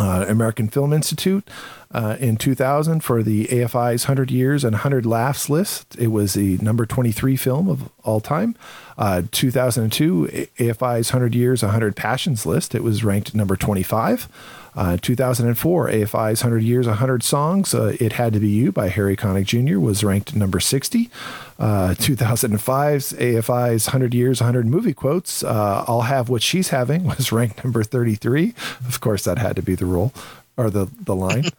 [0.00, 1.48] uh, American Film Institute
[1.92, 5.96] uh, in 2000 for the AFI's 100 Years and 100 Laughs list.
[5.98, 8.56] It was the number 23 film of all time.
[8.96, 12.74] Uh, 2002, AFI's 100 Years, 100 Passions list.
[12.74, 14.28] It was ranked number 25.
[14.76, 19.16] Uh, 2004, AFI's 100 Years, 100 Songs, uh, It Had to Be You by Harry
[19.16, 19.80] Connick Jr.
[19.80, 21.10] was ranked number 60.
[21.58, 27.32] Uh, 2005's AFI's 100 Years, 100 Movie Quotes, uh, I'll Have What She's Having was
[27.32, 28.54] ranked number 33.
[28.86, 30.12] Of course, that had to be the rule
[30.56, 31.44] or the, the line.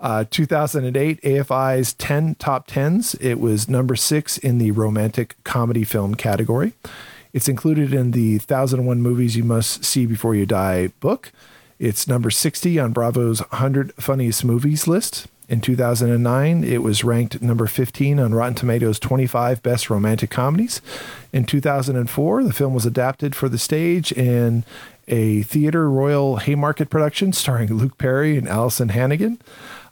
[0.00, 3.20] Uh, 2008 AFI's 10 top 10s.
[3.20, 6.72] It was number six in the romantic comedy film category.
[7.32, 11.32] It's included in the 1001 Movies You Must See Before You Die book.
[11.78, 15.28] It's number 60 on Bravo's 100 Funniest Movies list.
[15.48, 20.82] In 2009, it was ranked number 15 on Rotten Tomatoes' 25 Best Romantic Comedies.
[21.32, 24.64] In 2004, the film was adapted for the stage in
[25.06, 29.40] a Theatre Royal Haymarket production starring Luke Perry and Alyson Hannigan.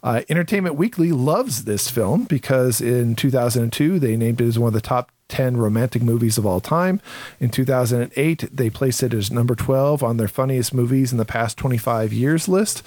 [0.03, 4.75] Uh, Entertainment Weekly loves this film because in 2002 they named it as one of
[4.75, 7.01] the top 10 romantic movies of all time.
[7.41, 11.57] In 2008, they placed it as number 12 on their funniest movies in the past
[11.59, 12.83] 25 years list.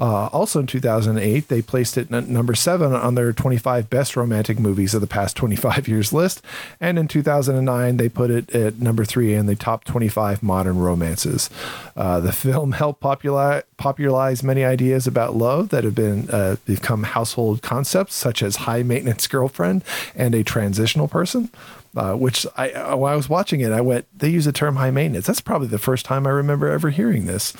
[0.00, 4.58] Uh, also in 2008, they placed it n- number seven on their 25 best romantic
[4.58, 6.40] movies of the past 25 years list.
[6.80, 11.50] And in 2009, they put it at number three in the top 25 modern romances.
[11.96, 17.02] Uh, the film helped popularize, popularize many ideas about love that have been uh, become
[17.02, 19.82] household concepts, such as high maintenance girlfriend
[20.14, 21.50] and a transitional person.
[21.96, 24.76] Uh, which I, uh, while I was watching it, I went, they use the term
[24.76, 25.26] high maintenance.
[25.26, 27.54] That's probably the first time I remember ever hearing this.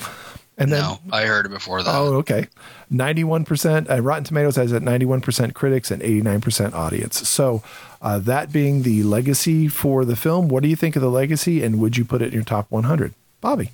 [0.59, 1.95] And then, no, I heard it before that.
[1.95, 2.47] Oh, okay.
[2.91, 7.27] 91%, uh, Rotten Tomatoes has at 91% critics and 89% audience.
[7.27, 7.63] So,
[8.01, 11.63] uh, that being the legacy for the film, what do you think of the legacy
[11.63, 13.13] and would you put it in your top 100?
[13.39, 13.71] Bobby.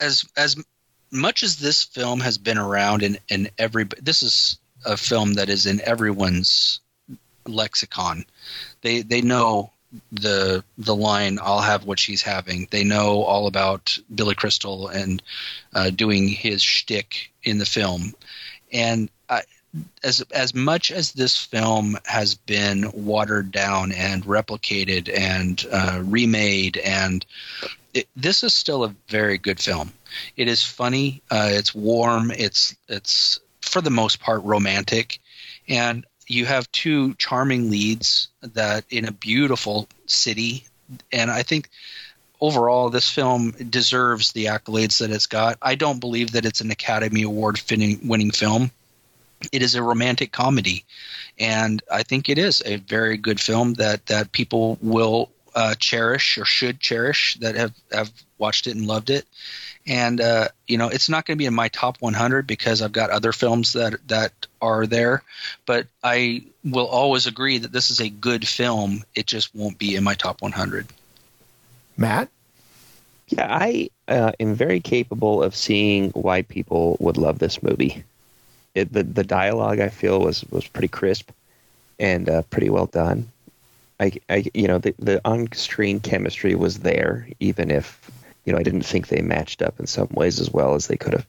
[0.00, 0.56] As, as
[1.10, 5.48] much as this film has been around in, in every, this is a film that
[5.48, 6.78] is in everyone's
[7.44, 8.24] lexicon.
[8.82, 9.72] They they know
[10.12, 15.22] the the line "I'll have what she's having." They know all about Billy Crystal and
[15.74, 18.14] uh, doing his shtick in the film,
[18.72, 19.42] and I,
[20.02, 26.76] as as much as this film has been watered down and replicated and uh, remade,
[26.78, 27.24] and
[27.94, 29.92] it, this is still a very good film.
[30.36, 31.22] It is funny.
[31.30, 32.30] Uh, it's warm.
[32.30, 35.18] It's it's for the most part romantic,
[35.68, 40.64] and you have two charming leads that in a beautiful city,
[41.12, 41.68] and I think
[42.40, 45.58] overall this film deserves the accolades that it's got.
[45.62, 48.70] I don't believe that it's an Academy Award winning film.
[49.52, 50.84] It is a romantic comedy,
[51.38, 56.38] and I think it is a very good film that that people will uh, cherish
[56.38, 59.26] or should cherish that have have watched it and loved it
[59.86, 62.92] and uh, you know it's not going to be in my top 100 because I've
[62.92, 65.22] got other films that that are there.
[65.64, 69.04] But I will always agree that this is a good film.
[69.14, 70.86] It just won't be in my top 100.
[71.96, 72.28] Matt,
[73.28, 78.04] yeah, I uh, am very capable of seeing why people would love this movie.
[78.74, 81.30] It, the the dialogue I feel was was pretty crisp
[81.98, 83.30] and uh, pretty well done.
[83.98, 88.10] I, I you know the the on screen chemistry was there even if
[88.46, 90.96] you know, I didn't think they matched up in some ways as well as they
[90.96, 91.26] could have.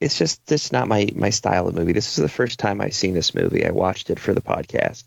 [0.00, 1.92] it's just this not my my style of movie.
[1.92, 3.66] This is the first time I've seen this movie.
[3.66, 5.04] I watched it for the podcast,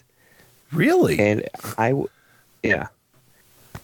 [0.72, 1.18] Really?
[1.20, 1.44] and
[1.78, 1.94] I,
[2.62, 2.88] yeah.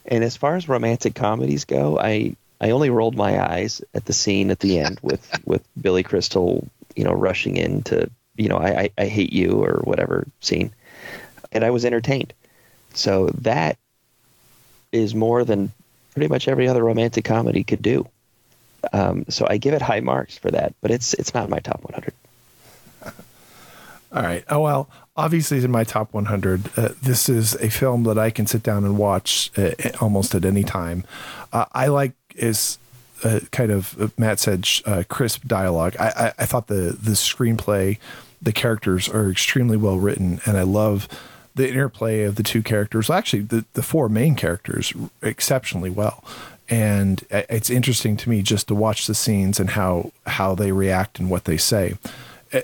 [0.06, 4.14] And as far as romantic comedies go, I I only rolled my eyes at the
[4.14, 8.58] scene at the end with with Billy Crystal, you know, rushing in to you know
[8.58, 10.72] I, I I hate you or whatever scene,
[11.52, 12.34] and I was entertained.
[12.94, 13.78] So that
[14.92, 15.72] is more than
[16.20, 18.06] pretty much every other romantic comedy could do.
[18.92, 21.82] Um, so I give it high marks for that, but it's it's not my top
[21.82, 22.14] 100.
[24.12, 24.44] All right.
[24.50, 26.78] Oh well, obviously it's in my top 100.
[26.78, 30.44] Uh, this is a film that I can sit down and watch uh, almost at
[30.44, 31.06] any time.
[31.54, 32.80] Uh, I like is
[33.24, 35.96] uh, kind of uh, Matt said uh, crisp dialogue.
[35.98, 37.98] I, I I thought the the screenplay,
[38.42, 41.08] the characters are extremely well written, and I love
[41.60, 43.10] the interplay of the two characters.
[43.10, 46.24] Actually, the the four main characters exceptionally well.
[46.72, 51.20] And it's interesting to me just to watch the scenes and how how they react
[51.20, 51.98] and what they say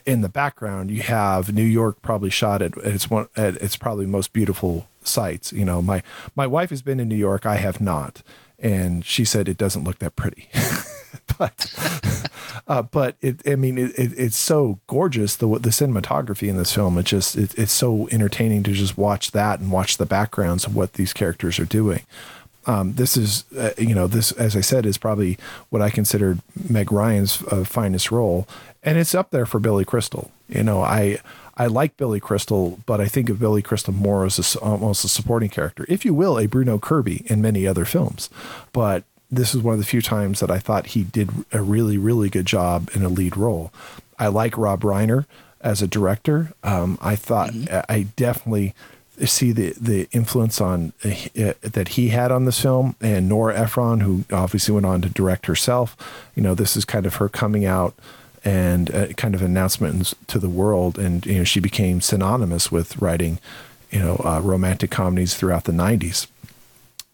[0.06, 4.06] in the background you have New York probably shot at it's one at its probably
[4.06, 5.52] most beautiful sights.
[5.52, 6.02] You know, my
[6.36, 8.24] my wife has been in New York, I have not,
[8.58, 10.50] and she said it doesn't look that pretty.
[11.38, 12.30] but
[12.68, 16.74] uh, but it I mean it, it, it's so gorgeous the the cinematography in this
[16.74, 16.97] film.
[16.97, 20.76] It just it, it's so entertaining to just watch that and watch the backgrounds of
[20.76, 22.01] what these characters are doing.
[22.68, 25.38] Um, this is, uh, you know, this, as I said, is probably
[25.70, 28.47] what I considered Meg Ryan's uh, finest role.
[28.82, 30.32] And it's up there for Billy Crystal.
[30.49, 31.20] You know, I,
[31.57, 35.09] I like Billy Crystal, but I think of Billy Crystal more as a almost a
[35.09, 38.30] supporting character, if you will, a Bruno Kirby in many other films.
[38.74, 41.98] But this is one of the few times that I thought he did a really,
[41.98, 43.72] really good job in a lead role.
[44.18, 45.26] I like Rob Reiner
[45.62, 46.54] as a director.
[46.64, 47.52] Um, I thought
[47.90, 48.74] I definitely
[49.26, 54.02] see the the influence on uh, that he had on this film and Nora Ephron
[54.02, 55.96] who obviously went on to direct herself
[56.36, 57.94] you know this is kind of her coming out
[58.44, 63.02] and uh, kind of announcement to the world and you know she became synonymous with
[63.02, 63.40] writing
[63.90, 66.28] you know uh, romantic comedies throughout the 90s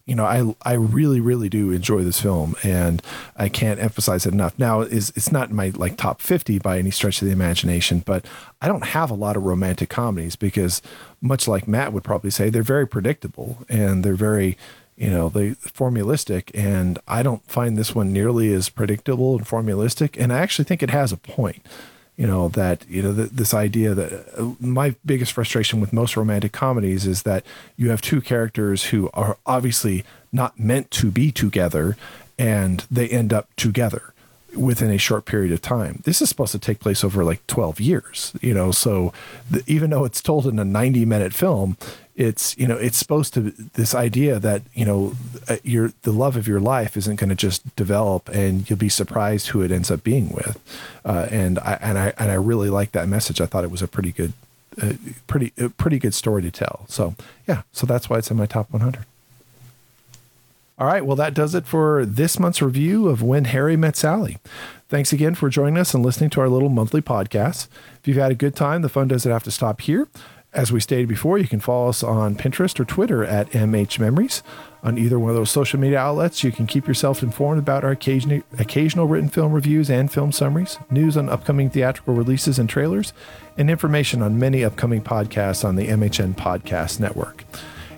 [0.04, 3.00] you know, I I really really do enjoy this film, and
[3.36, 4.58] I can't emphasize it enough.
[4.58, 8.24] Now, is it's not my like top fifty by any stretch of the imagination, but
[8.60, 10.82] I don't have a lot of romantic comedies because,
[11.20, 14.58] much like Matt would probably say, they're very predictable and they're very,
[14.96, 20.18] you know, they formulistic, and I don't find this one nearly as predictable and formulistic,
[20.18, 21.64] and I actually think it has a point
[22.16, 26.16] you know that you know th- this idea that uh, my biggest frustration with most
[26.16, 27.44] romantic comedies is that
[27.76, 31.96] you have two characters who are obviously not meant to be together
[32.38, 34.12] and they end up together
[34.54, 36.02] within a short period of time.
[36.04, 39.12] This is supposed to take place over like 12 years you know so
[39.66, 41.76] even though it's told in a 90 minute film
[42.14, 43.40] it's you know it's supposed to
[43.74, 45.14] this idea that you know
[45.48, 48.88] uh, your the love of your life isn't going to just develop and you'll be
[48.88, 50.58] surprised who it ends up being with.
[51.04, 53.40] Uh, and I and I and I really like that message.
[53.40, 54.34] I thought it was a pretty good
[54.80, 54.92] uh,
[55.26, 56.84] pretty a pretty good story to tell.
[56.88, 57.14] So
[57.48, 59.04] yeah so that's why it's in my top 100
[60.78, 64.38] all right well that does it for this month's review of When Harry Met Sally.
[64.88, 67.68] Thanks again for joining us and listening to our little monthly podcast.
[68.00, 70.08] If you've had a good time the fun doesn't have to stop here
[70.54, 74.42] as we stated before, you can follow us on Pinterest or Twitter at MH Memories.
[74.82, 77.92] On either one of those social media outlets, you can keep yourself informed about our
[77.92, 83.14] occasional, occasional written film reviews and film summaries, news on upcoming theatrical releases and trailers,
[83.56, 87.44] and information on many upcoming podcasts on the MHN Podcast Network.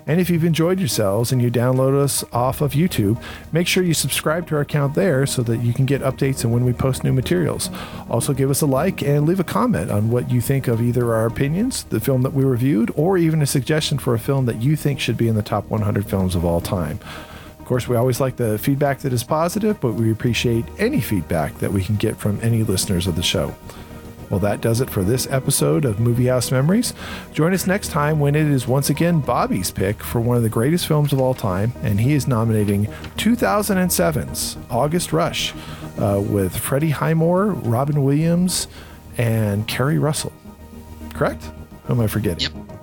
[0.07, 3.93] And if you've enjoyed yourselves and you download us off of YouTube, make sure you
[3.93, 7.03] subscribe to our account there so that you can get updates and when we post
[7.03, 7.69] new materials.
[8.09, 11.13] Also, give us a like and leave a comment on what you think of either
[11.13, 14.61] our opinions, the film that we reviewed, or even a suggestion for a film that
[14.61, 16.99] you think should be in the top 100 films of all time.
[17.59, 21.57] Of course, we always like the feedback that is positive, but we appreciate any feedback
[21.57, 23.55] that we can get from any listeners of the show.
[24.29, 26.93] Well, that does it for this episode of Movie House Memories.
[27.31, 30.49] Join us next time when it is once again Bobby's pick for one of the
[30.49, 32.85] greatest films of all time, and he is nominating
[33.17, 35.53] 2007's August Rush
[35.99, 38.67] uh, with Freddie Highmore, Robin Williams,
[39.17, 40.33] and Keri Russell.
[41.13, 41.43] Correct?
[41.85, 42.51] Who am I forgetting?
[42.55, 42.79] Yep.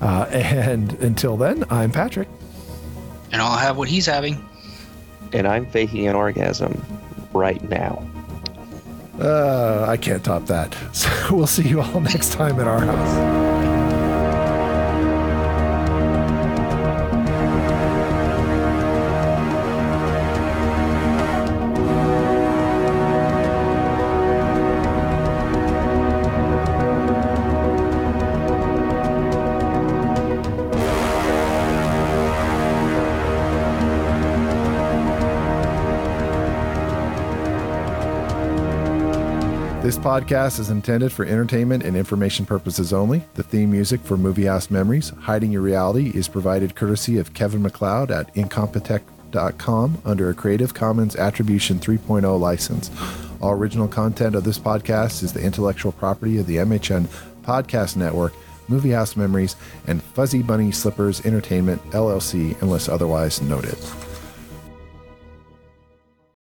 [0.00, 2.28] Uh, and until then, I'm Patrick.
[3.30, 4.42] And I'll have what he's having.
[5.34, 6.82] And I'm faking an orgasm
[7.34, 8.08] right now.
[9.18, 10.76] Uh, I can't top that.
[10.92, 13.57] So we'll see you all next time at our house.
[39.88, 43.24] This podcast is intended for entertainment and information purposes only.
[43.36, 47.62] The theme music for Movie House Memories, Hiding Your Reality, is provided courtesy of Kevin
[47.62, 52.90] MacLeod at Incompetech.com under a Creative Commons Attribution 3.0 license.
[53.40, 57.06] All original content of this podcast is the intellectual property of the MHN
[57.40, 58.34] Podcast Network,
[58.68, 63.78] Movie House Memories, and Fuzzy Bunny Slippers Entertainment, LLC, unless otherwise noted.